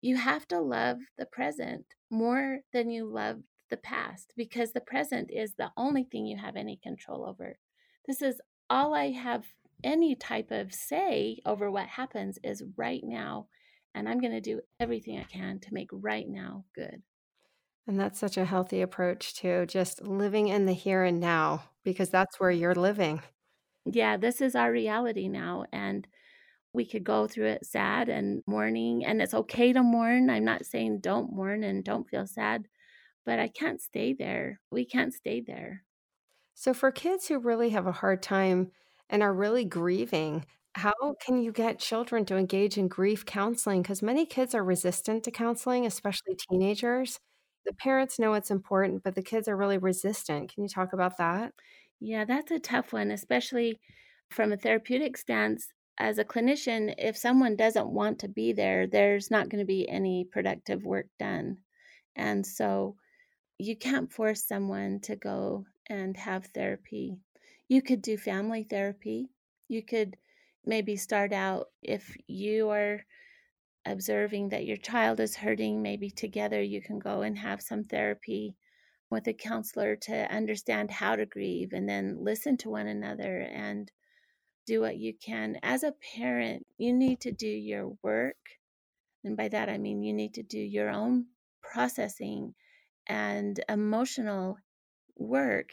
You 0.00 0.16
have 0.16 0.48
to 0.48 0.60
love 0.60 0.98
the 1.18 1.26
present 1.26 1.84
more 2.10 2.60
than 2.72 2.90
you 2.90 3.06
love 3.06 3.42
the 3.70 3.76
past 3.76 4.32
because 4.36 4.72
the 4.72 4.80
present 4.80 5.30
is 5.30 5.54
the 5.54 5.70
only 5.76 6.04
thing 6.04 6.26
you 6.26 6.38
have 6.38 6.56
any 6.56 6.76
control 6.82 7.28
over. 7.28 7.58
This 8.06 8.22
is 8.22 8.40
all 8.70 8.94
I 8.94 9.10
have 9.10 9.44
any 9.84 10.14
type 10.14 10.50
of 10.50 10.74
say 10.74 11.40
over 11.46 11.70
what 11.70 11.86
happens 11.86 12.38
is 12.42 12.64
right 12.76 13.02
now 13.04 13.48
and 13.94 14.08
I'm 14.08 14.20
going 14.20 14.32
to 14.32 14.40
do 14.40 14.60
everything 14.78 15.18
I 15.18 15.24
can 15.24 15.58
to 15.60 15.74
make 15.74 15.88
right 15.92 16.28
now 16.28 16.64
good. 16.74 17.02
And 17.86 17.98
that's 17.98 18.18
such 18.18 18.36
a 18.36 18.44
healthy 18.44 18.82
approach 18.82 19.34
to 19.36 19.66
just 19.66 20.02
living 20.02 20.48
in 20.48 20.66
the 20.66 20.72
here 20.72 21.02
and 21.02 21.18
now 21.18 21.64
because 21.82 22.10
that's 22.10 22.38
where 22.38 22.50
you're 22.50 22.74
living. 22.74 23.22
Yeah, 23.84 24.16
this 24.16 24.40
is 24.40 24.54
our 24.54 24.70
reality 24.70 25.28
now. 25.28 25.64
And 25.72 26.06
we 26.72 26.86
could 26.86 27.04
go 27.04 27.26
through 27.26 27.46
it 27.46 27.66
sad 27.66 28.08
and 28.08 28.42
mourning, 28.46 29.04
and 29.04 29.20
it's 29.20 29.34
okay 29.34 29.72
to 29.72 29.82
mourn. 29.82 30.30
I'm 30.30 30.44
not 30.44 30.64
saying 30.64 31.00
don't 31.00 31.32
mourn 31.32 31.64
and 31.64 31.82
don't 31.82 32.08
feel 32.08 32.26
sad, 32.26 32.68
but 33.26 33.38
I 33.38 33.48
can't 33.48 33.80
stay 33.80 34.12
there. 34.12 34.60
We 34.70 34.84
can't 34.84 35.12
stay 35.12 35.40
there. 35.40 35.82
So, 36.54 36.72
for 36.72 36.92
kids 36.92 37.26
who 37.26 37.38
really 37.38 37.70
have 37.70 37.86
a 37.86 37.92
hard 37.92 38.22
time 38.22 38.70
and 39.08 39.22
are 39.22 39.32
really 39.32 39.64
grieving, 39.64 40.44
how 40.74 40.94
mm. 41.02 41.14
can 41.18 41.42
you 41.42 41.52
get 41.52 41.80
children 41.80 42.24
to 42.26 42.36
engage 42.36 42.78
in 42.78 42.86
grief 42.86 43.26
counseling? 43.26 43.82
Because 43.82 44.02
many 44.02 44.24
kids 44.24 44.54
are 44.54 44.62
resistant 44.62 45.24
to 45.24 45.30
counseling, 45.30 45.86
especially 45.86 46.36
teenagers. 46.36 47.18
The 47.64 47.72
parents 47.74 48.18
know 48.18 48.34
it's 48.34 48.50
important, 48.50 49.02
but 49.02 49.14
the 49.14 49.22
kids 49.22 49.48
are 49.48 49.56
really 49.56 49.78
resistant. 49.78 50.52
Can 50.52 50.62
you 50.62 50.68
talk 50.68 50.92
about 50.92 51.16
that? 51.18 51.54
Yeah, 52.00 52.24
that's 52.24 52.50
a 52.50 52.58
tough 52.58 52.92
one, 52.92 53.10
especially 53.10 53.80
from 54.30 54.52
a 54.52 54.56
therapeutic 54.56 55.16
stance. 55.16 55.72
As 55.98 56.18
a 56.18 56.24
clinician, 56.24 56.94
if 56.96 57.16
someone 57.16 57.56
doesn't 57.56 57.90
want 57.90 58.18
to 58.20 58.28
be 58.28 58.52
there, 58.52 58.86
there's 58.86 59.30
not 59.30 59.48
going 59.50 59.58
to 59.60 59.66
be 59.66 59.88
any 59.88 60.24
productive 60.24 60.84
work 60.84 61.08
done. 61.18 61.58
And 62.16 62.46
so 62.46 62.96
you 63.58 63.76
can't 63.76 64.12
force 64.12 64.44
someone 64.44 65.00
to 65.00 65.16
go 65.16 65.66
and 65.88 66.16
have 66.16 66.46
therapy. 66.46 67.18
You 67.68 67.82
could 67.82 68.02
do 68.02 68.16
family 68.18 68.64
therapy. 68.64 69.30
You 69.68 69.82
could 69.82 70.16
maybe 70.64 70.96
start 70.96 71.32
out 71.32 71.68
if 71.82 72.16
you 72.26 72.70
are 72.70 73.04
observing 73.86 74.50
that 74.50 74.66
your 74.66 74.76
child 74.76 75.20
is 75.20 75.36
hurting, 75.36 75.82
maybe 75.82 76.10
together 76.10 76.62
you 76.62 76.82
can 76.82 76.98
go 76.98 77.22
and 77.22 77.38
have 77.38 77.62
some 77.62 77.84
therapy 77.84 78.56
with 79.10 79.26
a 79.26 79.32
counselor 79.32 79.96
to 79.96 80.32
understand 80.32 80.90
how 80.90 81.16
to 81.16 81.26
grieve 81.26 81.72
and 81.72 81.88
then 81.88 82.18
listen 82.20 82.56
to 82.58 82.70
one 82.70 82.86
another 82.86 83.40
and 83.40 83.90
do 84.66 84.80
what 84.80 84.98
you 84.98 85.14
can. 85.14 85.58
As 85.62 85.82
a 85.82 85.94
parent, 86.16 86.66
you 86.78 86.92
need 86.92 87.20
to 87.20 87.32
do 87.32 87.48
your 87.48 87.96
work. 88.02 88.36
And 89.24 89.36
by 89.36 89.48
that, 89.48 89.68
I 89.68 89.78
mean 89.78 90.02
you 90.02 90.12
need 90.12 90.34
to 90.34 90.42
do 90.42 90.58
your 90.58 90.90
own 90.90 91.26
processing 91.62 92.54
and 93.08 93.62
emotional 93.68 94.58
work 95.16 95.70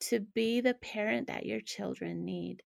to 0.00 0.20
be 0.20 0.60
the 0.60 0.74
parent 0.74 1.26
that 1.26 1.46
your 1.46 1.60
children 1.60 2.24
need. 2.24 2.62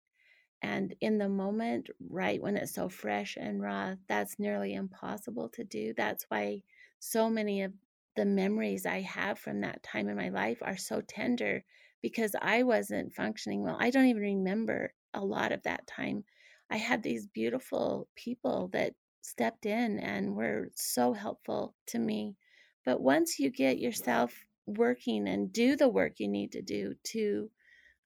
And 0.64 0.94
in 1.02 1.18
the 1.18 1.28
moment, 1.28 1.90
right 2.08 2.40
when 2.40 2.56
it's 2.56 2.72
so 2.72 2.88
fresh 2.88 3.36
and 3.38 3.60
raw, 3.60 3.96
that's 4.08 4.38
nearly 4.38 4.72
impossible 4.72 5.50
to 5.50 5.62
do. 5.62 5.92
That's 5.94 6.24
why 6.30 6.62
so 7.00 7.28
many 7.28 7.60
of 7.60 7.74
the 8.16 8.24
memories 8.24 8.86
I 8.86 9.02
have 9.02 9.38
from 9.38 9.60
that 9.60 9.82
time 9.82 10.08
in 10.08 10.16
my 10.16 10.30
life 10.30 10.62
are 10.62 10.78
so 10.78 11.02
tender 11.02 11.62
because 12.00 12.34
I 12.40 12.62
wasn't 12.62 13.12
functioning 13.12 13.62
well. 13.62 13.76
I 13.78 13.90
don't 13.90 14.06
even 14.06 14.22
remember 14.22 14.94
a 15.12 15.22
lot 15.22 15.52
of 15.52 15.62
that 15.64 15.86
time. 15.86 16.24
I 16.70 16.78
had 16.78 17.02
these 17.02 17.26
beautiful 17.26 18.08
people 18.14 18.70
that 18.72 18.94
stepped 19.20 19.66
in 19.66 19.98
and 19.98 20.34
were 20.34 20.70
so 20.74 21.12
helpful 21.12 21.74
to 21.88 21.98
me. 21.98 22.36
But 22.86 23.02
once 23.02 23.38
you 23.38 23.50
get 23.50 23.78
yourself 23.78 24.46
working 24.64 25.28
and 25.28 25.52
do 25.52 25.76
the 25.76 25.90
work 25.90 26.14
you 26.20 26.28
need 26.28 26.52
to 26.52 26.62
do 26.62 26.94
to 27.12 27.50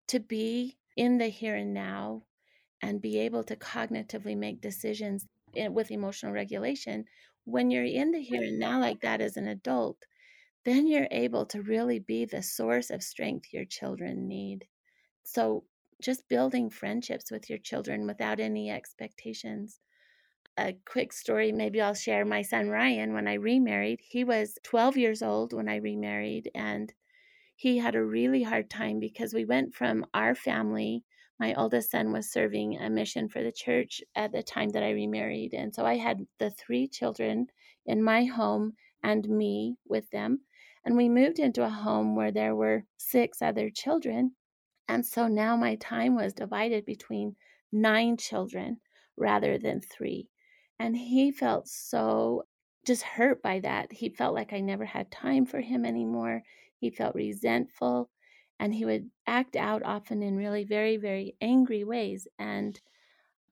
to 0.09 0.19
be 0.19 0.77
in 0.97 1.19
the 1.19 1.29
here 1.29 1.55
and 1.55 1.73
now 1.73 2.25
and 2.83 3.01
be 3.01 3.19
able 3.19 3.45
to 3.45 3.57
cognitively 3.57 4.37
make 4.37 4.61
decisions 4.61 5.27
with 5.55 5.91
emotional 5.91 6.33
regulation, 6.33 7.05
when 7.45 7.71
you're 7.71 7.85
in 7.85 8.13
the 8.13 8.21
here 8.23 8.43
and 8.43 8.59
now 8.59 8.81
like 8.81 9.01
that 9.01 9.21
as 9.21 9.37
an 9.37 9.49
adult, 9.49 10.05
then 10.65 10.87
you're 10.87 11.09
able 11.11 11.47
to 11.47 11.63
really 11.63 11.99
be 11.99 12.25
the 12.25 12.43
source 12.43 12.91
of 12.91 13.03
strength 13.03 13.53
your 13.53 13.65
children 13.65 14.29
need. 14.29 14.69
So, 15.25 15.65
just 16.03 16.29
building 16.29 16.71
friendships 16.71 17.31
with 17.31 17.51
your 17.51 17.59
children 17.59 18.07
without 18.07 18.41
any 18.41 18.71
expectations. 18.71 19.81
A 20.59 20.75
quick 20.85 21.13
story, 21.15 21.53
maybe 21.53 21.81
I'll 21.81 21.95
share 21.95 22.25
my 22.27 22.43
son 22.43 22.69
Ryan 22.69 23.15
when 23.15 23.27
I 23.27 23.35
remarried. 23.35 24.01
He 24.03 24.25
was 24.25 24.59
12 24.63 24.97
years 24.99 25.23
old 25.23 25.53
when 25.55 25.69
I 25.69 25.77
remarried, 25.77 26.51
and 26.55 26.93
he 27.57 27.79
had 27.79 27.95
a 27.95 28.05
really 28.05 28.43
hard 28.45 28.71
time 28.71 29.01
because 29.01 29.35
we 29.35 29.45
went 29.45 29.75
from 29.75 30.07
our 30.15 30.35
family 30.35 31.05
my 31.39 31.55
oldest 31.55 31.91
son 31.91 32.13
was 32.13 32.31
serving 32.31 32.79
a 32.79 32.91
mission 32.91 33.29
for 33.29 33.43
the 33.43 33.53
church 33.53 34.03
at 34.17 34.33
the 34.33 34.43
time 34.43 34.71
that 34.71 34.83
I 34.83 34.91
remarried. 34.91 35.55
And 35.55 35.75
so 35.75 35.85
I 35.85 35.97
had 35.97 36.27
the 36.39 36.51
three 36.51 36.89
children 36.89 37.47
in 37.87 38.03
my 38.03 38.25
home 38.25 38.73
and 39.03 39.29
me 39.29 39.77
with 39.87 40.11
them. 40.11 40.41
And 40.85 40.97
we 40.97 41.09
moved 41.09 41.39
into 41.39 41.65
a 41.65 41.69
home 41.69 42.17
where 42.17 42.33
there 42.33 42.57
were 42.57 42.85
six 42.97 43.41
other 43.41 43.71
children. 43.71 44.33
And 44.89 45.05
so 45.05 45.29
now 45.29 45.57
my 45.57 45.77
time 45.77 46.17
was 46.17 46.33
divided 46.33 46.85
between 46.85 47.37
nine 47.73 48.17
children 48.17 48.81
rather 49.17 49.59
than 49.59 49.81
three. 49.81 50.29
And 50.79 50.97
he 50.97 51.31
felt 51.31 51.69
so 51.69 52.45
just 52.87 53.03
hurt 53.03 53.43
by 53.43 53.61
that. 53.61 53.93
He 53.93 54.09
felt 54.09 54.35
like 54.35 54.53
I 54.53 54.61
never 54.61 54.85
had 54.85 55.11
time 55.11 55.45
for 55.45 55.61
him 55.61 55.85
anymore. 55.85 56.43
He 56.81 56.91
felt 56.91 57.15
resentful 57.15 58.09
and 58.59 58.75
he 58.75 58.85
would 58.85 59.11
act 59.27 59.57
out 59.57 59.83
often 59.85 60.23
in 60.23 60.37
really 60.37 60.65
very 60.65 60.97
very 60.97 61.37
angry 61.41 61.85
ways 61.85 62.29
and 62.39 62.81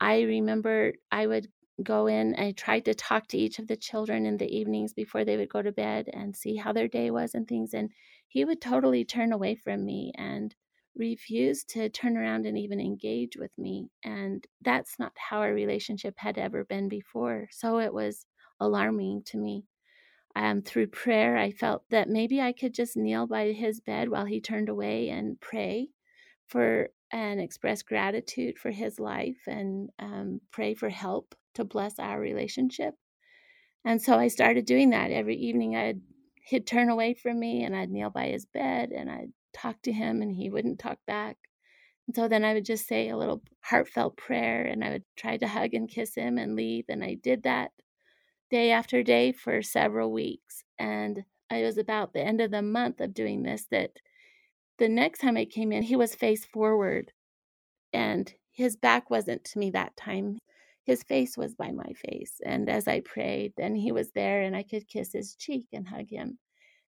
i 0.00 0.22
remember 0.22 0.92
i 1.10 1.26
would 1.26 1.48
go 1.82 2.06
in 2.06 2.34
i 2.38 2.52
tried 2.52 2.84
to 2.84 2.94
talk 2.94 3.26
to 3.26 3.38
each 3.38 3.58
of 3.58 3.66
the 3.68 3.76
children 3.76 4.24
in 4.26 4.38
the 4.38 4.56
evenings 4.56 4.94
before 4.94 5.24
they 5.24 5.36
would 5.36 5.48
go 5.50 5.62
to 5.62 5.72
bed 5.72 6.08
and 6.12 6.34
see 6.36 6.56
how 6.56 6.72
their 6.72 6.88
day 6.88 7.10
was 7.10 7.34
and 7.34 7.46
things 7.48 7.74
and 7.74 7.90
he 8.28 8.44
would 8.44 8.60
totally 8.60 9.04
turn 9.04 9.32
away 9.32 9.54
from 9.54 9.84
me 9.84 10.12
and 10.16 10.54
refuse 10.96 11.62
to 11.64 11.88
turn 11.90 12.16
around 12.16 12.46
and 12.46 12.56
even 12.58 12.80
engage 12.80 13.36
with 13.36 13.56
me 13.58 13.90
and 14.02 14.46
that's 14.62 14.98
not 14.98 15.12
how 15.16 15.40
our 15.40 15.52
relationship 15.52 16.14
had 16.18 16.38
ever 16.38 16.64
been 16.64 16.88
before 16.88 17.46
so 17.50 17.78
it 17.78 17.92
was 17.92 18.26
alarming 18.60 19.22
to 19.22 19.36
me 19.36 19.64
um, 20.36 20.60
through 20.60 20.88
prayer, 20.88 21.38
I 21.38 21.50
felt 21.50 21.84
that 21.90 22.10
maybe 22.10 22.42
I 22.42 22.52
could 22.52 22.74
just 22.74 22.94
kneel 22.94 23.26
by 23.26 23.52
his 23.52 23.80
bed 23.80 24.10
while 24.10 24.26
he 24.26 24.38
turned 24.40 24.68
away 24.68 25.08
and 25.08 25.40
pray 25.40 25.88
for 26.46 26.90
and 27.10 27.40
express 27.40 27.82
gratitude 27.82 28.58
for 28.58 28.70
his 28.70 29.00
life 29.00 29.38
and 29.46 29.88
um, 29.98 30.40
pray 30.52 30.74
for 30.74 30.90
help 30.90 31.34
to 31.54 31.64
bless 31.64 31.98
our 31.98 32.20
relationship. 32.20 32.94
And 33.84 34.02
so 34.02 34.18
I 34.18 34.28
started 34.28 34.66
doing 34.66 34.90
that 34.90 35.10
every 35.10 35.36
evening. 35.36 35.74
I'd 35.74 36.02
he'd 36.44 36.66
turn 36.66 36.90
away 36.90 37.14
from 37.14 37.40
me 37.40 37.64
and 37.64 37.74
I'd 37.74 37.90
kneel 37.90 38.10
by 38.10 38.26
his 38.26 38.44
bed 38.44 38.90
and 38.90 39.10
I'd 39.10 39.32
talk 39.54 39.80
to 39.82 39.92
him 39.92 40.20
and 40.20 40.30
he 40.34 40.50
wouldn't 40.50 40.78
talk 40.78 40.98
back. 41.06 41.38
And 42.06 42.14
so 42.14 42.28
then 42.28 42.44
I 42.44 42.52
would 42.52 42.66
just 42.66 42.86
say 42.86 43.08
a 43.08 43.16
little 43.16 43.42
heartfelt 43.62 44.18
prayer 44.18 44.64
and 44.64 44.84
I 44.84 44.90
would 44.90 45.04
try 45.16 45.38
to 45.38 45.48
hug 45.48 45.72
and 45.72 45.88
kiss 45.88 46.14
him 46.14 46.36
and 46.36 46.56
leave. 46.56 46.84
And 46.90 47.02
I 47.02 47.14
did 47.14 47.44
that 47.44 47.70
day 48.50 48.70
after 48.70 49.02
day 49.02 49.32
for 49.32 49.62
several 49.62 50.12
weeks. 50.12 50.62
And 50.78 51.24
it 51.50 51.64
was 51.64 51.78
about 51.78 52.12
the 52.12 52.22
end 52.22 52.40
of 52.40 52.50
the 52.50 52.62
month 52.62 53.00
of 53.00 53.14
doing 53.14 53.42
this 53.42 53.66
that 53.70 53.98
the 54.78 54.88
next 54.88 55.20
time 55.20 55.36
I 55.36 55.44
came 55.44 55.72
in, 55.72 55.82
he 55.82 55.96
was 55.96 56.14
face 56.14 56.44
forward 56.44 57.12
and 57.92 58.32
his 58.52 58.76
back 58.76 59.10
wasn't 59.10 59.44
to 59.44 59.58
me 59.58 59.70
that 59.70 59.96
time. 59.96 60.38
His 60.84 61.02
face 61.02 61.36
was 61.36 61.54
by 61.54 61.72
my 61.72 61.92
face. 61.94 62.40
And 62.44 62.68
as 62.68 62.86
I 62.86 63.00
prayed, 63.00 63.54
then 63.56 63.74
he 63.74 63.90
was 63.92 64.10
there 64.12 64.42
and 64.42 64.54
I 64.54 64.62
could 64.62 64.88
kiss 64.88 65.12
his 65.12 65.34
cheek 65.34 65.68
and 65.72 65.88
hug 65.88 66.08
him. 66.10 66.38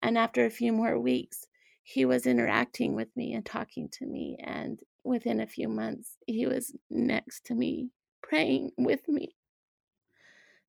And 0.01 0.17
after 0.17 0.45
a 0.45 0.51
few 0.51 0.73
more 0.73 0.99
weeks, 0.99 1.47
he 1.83 2.05
was 2.05 2.27
interacting 2.27 2.95
with 2.95 3.09
me 3.17 3.35
and 3.35 3.45
talking 3.45 3.89
to 3.93 4.07
me. 4.07 4.37
And 4.43 4.81
within 5.05 5.41
a 5.41 5.47
few 5.47 5.69
months, 5.69 6.17
he 6.27 6.47
was 6.47 6.75
next 6.91 7.45
to 7.47 7.55
me, 7.55 7.91
praying 8.23 8.71
with 8.79 9.07
me. 9.09 9.35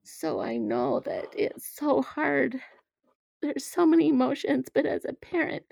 So 0.04 0.42
I 0.42 0.58
know 0.58 1.00
that 1.02 1.28
it's 1.34 1.76
so 1.76 2.02
hard. 2.02 2.60
There's 3.42 3.66
so 3.66 3.86
many 3.86 4.10
emotions, 4.10 4.68
but 4.74 4.86
as 4.86 5.06
a 5.06 5.14
parent, 5.14 5.66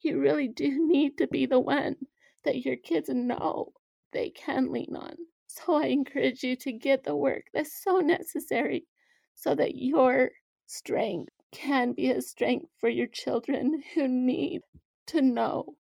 you 0.00 0.20
really 0.20 0.48
do 0.48 0.86
need 0.86 1.18
to 1.18 1.26
be 1.26 1.46
the 1.46 1.60
one 1.60 1.96
that 2.44 2.64
your 2.64 2.76
kids 2.76 3.08
know 3.08 3.72
they 4.12 4.30
can 4.30 4.72
lean 4.72 4.94
on. 4.96 5.14
So 5.46 5.74
I 5.74 5.86
encourage 5.86 6.42
you 6.42 6.56
to 6.56 6.72
get 6.72 7.04
the 7.04 7.16
work 7.16 7.44
that's 7.52 7.82
so 7.82 7.98
necessary 7.98 8.86
so 9.34 9.54
that 9.54 9.76
your 9.76 10.30
strength 10.66 11.32
can 11.52 11.92
be 11.92 12.10
a 12.10 12.22
strength 12.22 12.66
for 12.78 12.88
your 12.88 13.06
children 13.08 13.82
who 13.94 14.08
need 14.08 14.62
to 15.08 15.20
know 15.20 15.76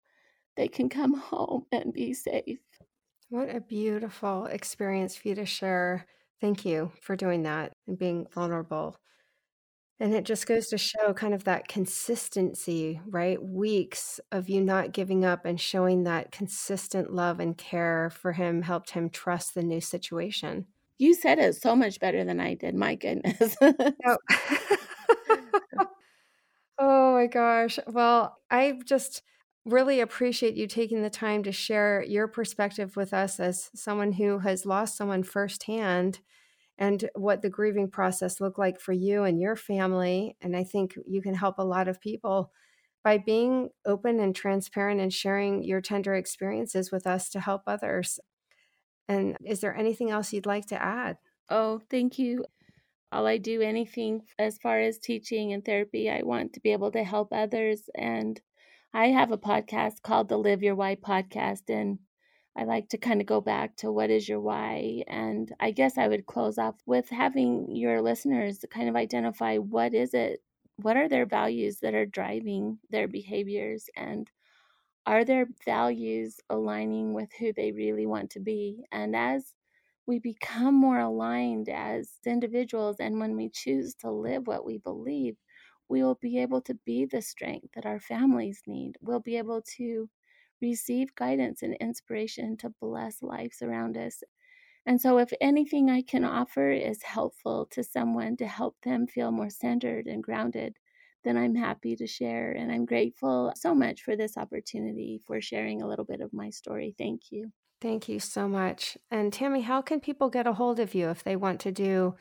they 0.57 0.69
can 0.69 0.89
come 0.89 1.15
home 1.15 1.67
and 1.73 1.93
be 1.93 2.15
safe. 2.15 2.59
What 3.29 3.55
a 3.55 3.61
beautiful 3.61 4.47
experience 4.47 5.17
for 5.17 5.29
you 5.29 5.35
to 5.35 5.47
share 5.47 6.07
Thank 6.41 6.65
you 6.65 6.93
for 7.01 7.17
doing 7.17 7.43
that 7.45 7.73
and 7.87 7.99
being 7.99 8.27
vulnerable. 8.35 8.99
And 9.99 10.15
it 10.15 10.25
just 10.25 10.47
goes 10.47 10.67
to 10.69 10.79
show 10.79 11.15
kind 11.15 11.33
of 11.33 11.45
that 11.45 11.69
consistency, 11.69 13.01
right? 13.07 13.43
Weeks 13.43 14.21
of 14.31 14.49
you 14.51 14.61
not 14.61 14.93
giving 14.93 15.25
up 15.25 15.47
and 15.47 15.59
showing 15.59 16.05
that 16.05 16.33
consistent 16.33 17.15
love 17.15 17.41
and 17.41 17.57
care 17.57 18.11
for 18.11 18.33
him 18.33 18.61
helped 18.61 18.91
him 18.91 19.09
trust 19.09 19.55
the 19.55 19.63
new 19.63 19.81
situation. 19.81 20.67
You 20.99 21.15
said 21.15 21.39
it 21.39 21.55
so 21.57 21.75
much 21.75 21.99
better 21.99 22.25
than 22.25 22.41
I 22.41 22.55
did. 22.55 22.75
My 22.75 22.95
goodness. 22.95 23.57
oh. 23.63 24.19
oh 26.79 27.15
my 27.15 27.27
gosh. 27.27 27.79
Well, 27.87 28.37
I 28.51 28.79
just 28.85 29.23
really 29.67 30.01
appreciate 30.01 30.55
you 30.55 30.67
taking 30.69 31.03
the 31.03 31.11
time 31.11 31.43
to 31.43 31.53
share 31.53 32.03
your 32.03 32.29
perspective 32.29 32.97
with 32.97 33.13
us 33.13 33.41
as 33.41 33.69
someone 33.75 34.13
who 34.13 34.39
has 34.39 34.65
lost 34.65 34.97
someone 34.97 35.25
firsthand 35.25 36.21
and 36.79 37.11
what 37.15 37.43
the 37.43 37.51
grieving 37.51 37.91
process 37.91 38.41
looked 38.41 38.59
like 38.59 38.79
for 38.79 38.93
you 38.93 39.25
and 39.25 39.41
your 39.41 39.57
family. 39.57 40.37
And 40.41 40.57
I 40.57 40.63
think 40.63 40.95
you 41.07 41.21
can 41.21 41.35
help 41.35 41.59
a 41.59 41.65
lot 41.65 41.89
of 41.89 42.01
people 42.01 42.53
by 43.03 43.19
being 43.19 43.71
open 43.85 44.21
and 44.21 44.35
transparent 44.35 45.01
and 45.01 45.13
sharing 45.13 45.65
your 45.65 45.81
tender 45.81 46.15
experiences 46.15 46.93
with 46.93 47.07
us 47.07 47.29
to 47.31 47.41
help 47.41 47.63
others. 47.67 48.21
And 49.09 49.37
is 49.45 49.61
there 49.61 49.77
anything 49.77 50.11
else 50.11 50.33
you'd 50.33 50.47
like 50.47 50.67
to 50.67 50.81
add? 50.81 51.17
Oh, 51.49 51.81
thank 51.91 52.19
you. 52.19 52.45
All 53.11 53.27
I 53.27 53.39
do 53.39 53.63
anything 53.63 54.23
as 54.39 54.59
far 54.59 54.79
as 54.81 54.99
teaching 54.99 55.53
and 55.53 55.65
therapy, 55.65 56.11
I 56.11 56.23
want 56.23 56.53
to 56.53 56.61
be 56.61 56.73
able 56.73 56.91
to 56.93 57.05
help 57.05 57.29
others. 57.33 57.89
And 57.95 58.41
I 58.97 59.09
have 59.09 59.31
a 59.31 59.37
podcast 59.37 60.01
called 60.01 60.31
the 60.31 60.39
Live 60.39 60.63
Your 60.63 60.75
Why 60.75 60.95
podcast. 60.95 61.69
And 61.69 61.99
I 62.57 62.65
like 62.65 62.89
to 62.89 62.97
kind 62.97 63.21
of 63.21 63.27
go 63.27 63.43
back 63.43 63.77
to 63.77 63.93
what 63.93 64.09
is 64.09 64.27
your 64.27 64.41
why. 64.41 65.05
And 65.07 65.55
I 65.61 65.71
guess 65.71 65.99
I 65.99 66.09
would 66.09 66.25
close 66.25 66.57
off 66.57 66.77
with 66.87 67.11
having 67.11 67.77
your 67.77 68.01
listeners 68.01 68.65
kind 68.71 68.89
of 68.89 68.97
identify 68.97 69.59
what 69.59 69.93
is 69.93 70.15
it, 70.15 70.41
what 70.77 70.97
are 70.97 71.11
their 71.11 71.27
values 71.27 71.81
that 71.81 71.93
are 71.93 72.07
driving 72.07 72.79
their 72.89 73.07
behaviors, 73.07 73.85
and 73.97 74.31
are 75.05 75.27
their 75.27 75.47
values 75.67 76.41
aligning 76.49 77.13
with 77.13 77.29
who 77.39 77.53
they 77.53 77.73
really 77.73 78.07
want 78.07 78.31
to 78.31 78.41
be? 78.41 78.87
And 78.91 79.15
as 79.15 79.53
we 80.07 80.21
become 80.21 80.75
more 80.75 81.01
aligned 81.01 81.69
as 81.69 82.13
individuals, 82.25 82.97
and 82.99 83.21
when 83.21 83.37
we 83.37 83.51
choose 83.51 83.95
to 83.97 84.11
live 84.11 84.47
what 84.47 84.65
we 84.65 84.79
believe, 84.79 85.37
we 85.89 86.03
will 86.03 86.19
be 86.21 86.39
able 86.39 86.61
to 86.63 86.75
be 86.85 87.05
the 87.05 87.23
strength 87.23 87.69
that 87.75 87.87
our 87.87 88.01
families 88.01 88.63
need. 88.67 88.97
We'll 89.01 89.21
be 89.21 89.37
able 89.37 89.63
to 89.77 90.09
receive 90.61 91.15
guidance 91.15 91.63
and 91.63 91.75
inspiration 91.81 92.57
to 92.59 92.73
bless 92.81 93.23
lives 93.23 93.63
around 93.63 93.97
us. 93.97 94.23
And 94.87 95.01
so, 95.01 95.19
if 95.19 95.33
anything 95.41 95.91
I 95.91 96.03
can 96.03 96.25
offer 96.25 96.71
is 96.71 97.03
helpful 97.03 97.67
to 97.73 97.83
someone 97.83 98.37
to 98.37 98.47
help 98.47 98.77
them 98.83 99.07
feel 99.07 99.33
more 99.33 99.51
centered 99.51 100.07
and 100.07 100.23
grounded, 100.23 100.77
then 101.25 101.37
I'm 101.37 101.57
happy 101.57 101.97
to 101.97 102.07
share. 102.07 102.53
And 102.53 102.71
I'm 102.71 102.87
grateful 102.87 103.53
so 103.57 103.75
much 103.75 104.03
for 104.03 104.17
this 104.17 104.37
opportunity 104.37 105.21
for 105.27 105.41
sharing 105.41 105.83
a 105.83 105.89
little 105.89 106.05
bit 106.05 106.21
of 106.21 106.33
my 106.33 106.51
story. 106.51 106.95
Thank 106.97 107.33
you. 107.33 107.51
Thank 107.81 108.09
you 108.09 108.21
so 108.21 108.49
much. 108.49 108.97
And 109.11 109.33
Tammy, 109.33 109.63
how 109.63 109.83
can 109.83 110.01
people 110.01 110.31
get 110.31 110.47
a 110.47 110.55
hold 110.55 110.79
of 110.79 110.95
you 110.95 111.11
if 111.11 111.25
they 111.25 111.37
want 111.37 111.61
to 111.61 111.73
do 111.73 112.15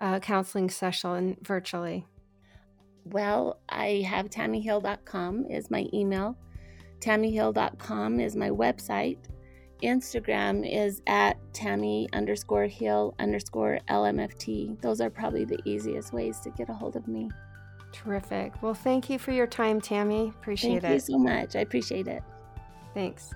a 0.00 0.20
counseling 0.20 0.70
session 0.70 1.36
virtually? 1.42 2.06
Well, 3.10 3.58
I 3.68 4.04
have 4.06 4.30
tammyhill.com 4.30 5.46
is 5.46 5.70
my 5.70 5.86
email. 5.92 6.36
TammyHill.com 7.00 8.20
is 8.20 8.36
my 8.36 8.50
website. 8.50 9.18
Instagram 9.82 10.70
is 10.70 11.00
at 11.06 11.38
Tammy 11.54 12.08
underscore 12.12 12.66
Hill 12.66 13.14
underscore 13.18 13.80
LMFT. 13.88 14.80
Those 14.82 15.00
are 15.00 15.08
probably 15.08 15.44
the 15.44 15.58
easiest 15.64 16.12
ways 16.12 16.38
to 16.40 16.50
get 16.50 16.68
a 16.68 16.74
hold 16.74 16.96
of 16.96 17.08
me. 17.08 17.30
Terrific. 17.92 18.62
Well, 18.62 18.74
thank 18.74 19.08
you 19.08 19.18
for 19.18 19.32
your 19.32 19.46
time, 19.46 19.80
Tammy. 19.80 20.28
Appreciate 20.28 20.82
thank 20.82 20.84
it. 20.84 20.86
Thank 20.86 21.08
you 21.08 21.14
so 21.14 21.18
much. 21.18 21.56
I 21.56 21.60
appreciate 21.60 22.08
it. 22.08 22.22
Thanks. 22.94 23.32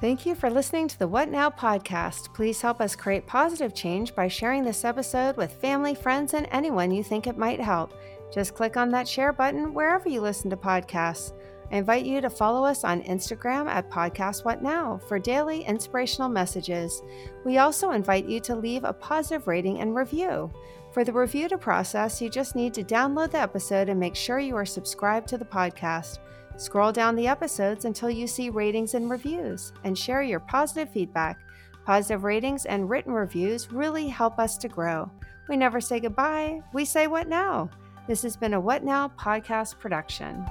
Thank 0.00 0.26
you 0.26 0.34
for 0.34 0.50
listening 0.50 0.88
to 0.88 0.98
the 0.98 1.06
What 1.06 1.28
Now 1.28 1.48
podcast. 1.48 2.34
Please 2.34 2.60
help 2.60 2.80
us 2.80 2.96
create 2.96 3.24
positive 3.24 3.72
change 3.72 4.16
by 4.16 4.26
sharing 4.26 4.64
this 4.64 4.84
episode 4.84 5.36
with 5.36 5.52
family, 5.52 5.94
friends, 5.94 6.34
and 6.34 6.48
anyone 6.50 6.90
you 6.90 7.04
think 7.04 7.28
it 7.28 7.38
might 7.38 7.60
help. 7.60 7.94
Just 8.32 8.54
click 8.54 8.76
on 8.76 8.88
that 8.90 9.06
share 9.06 9.32
button 9.32 9.74
wherever 9.74 10.08
you 10.08 10.20
listen 10.20 10.48
to 10.50 10.56
podcasts. 10.56 11.32
I 11.70 11.76
invite 11.76 12.04
you 12.04 12.20
to 12.20 12.30
follow 12.30 12.64
us 12.64 12.84
on 12.84 13.02
Instagram 13.02 13.66
at 13.66 13.90
Podcast 13.90 14.44
What 14.44 14.62
Now 14.62 15.00
for 15.08 15.18
daily 15.18 15.62
inspirational 15.64 16.28
messages. 16.28 17.02
We 17.44 17.58
also 17.58 17.92
invite 17.92 18.26
you 18.26 18.40
to 18.40 18.54
leave 18.54 18.84
a 18.84 18.92
positive 18.92 19.46
rating 19.48 19.80
and 19.80 19.94
review. 19.94 20.50
For 20.92 21.04
the 21.04 21.12
review 21.12 21.48
to 21.48 21.56
process, 21.56 22.20
you 22.20 22.28
just 22.28 22.54
need 22.54 22.74
to 22.74 22.84
download 22.84 23.30
the 23.30 23.40
episode 23.40 23.88
and 23.88 23.98
make 23.98 24.14
sure 24.14 24.38
you 24.38 24.56
are 24.56 24.66
subscribed 24.66 25.28
to 25.28 25.38
the 25.38 25.44
podcast. 25.44 26.18
Scroll 26.56 26.92
down 26.92 27.16
the 27.16 27.26
episodes 27.26 27.86
until 27.86 28.10
you 28.10 28.26
see 28.26 28.50
ratings 28.50 28.92
and 28.92 29.10
reviews 29.10 29.72
and 29.84 29.96
share 29.96 30.22
your 30.22 30.40
positive 30.40 30.90
feedback. 30.90 31.38
Positive 31.86 32.22
ratings 32.22 32.66
and 32.66 32.90
written 32.90 33.12
reviews 33.12 33.72
really 33.72 34.08
help 34.08 34.38
us 34.38 34.58
to 34.58 34.68
grow. 34.68 35.10
We 35.48 35.56
never 35.56 35.80
say 35.80 36.00
goodbye, 36.00 36.60
we 36.74 36.84
say 36.84 37.06
what 37.06 37.28
now. 37.28 37.70
This 38.08 38.22
has 38.22 38.36
been 38.36 38.52
a 38.52 38.60
What 38.60 38.82
Now 38.82 39.12
podcast 39.16 39.78
production. 39.78 40.44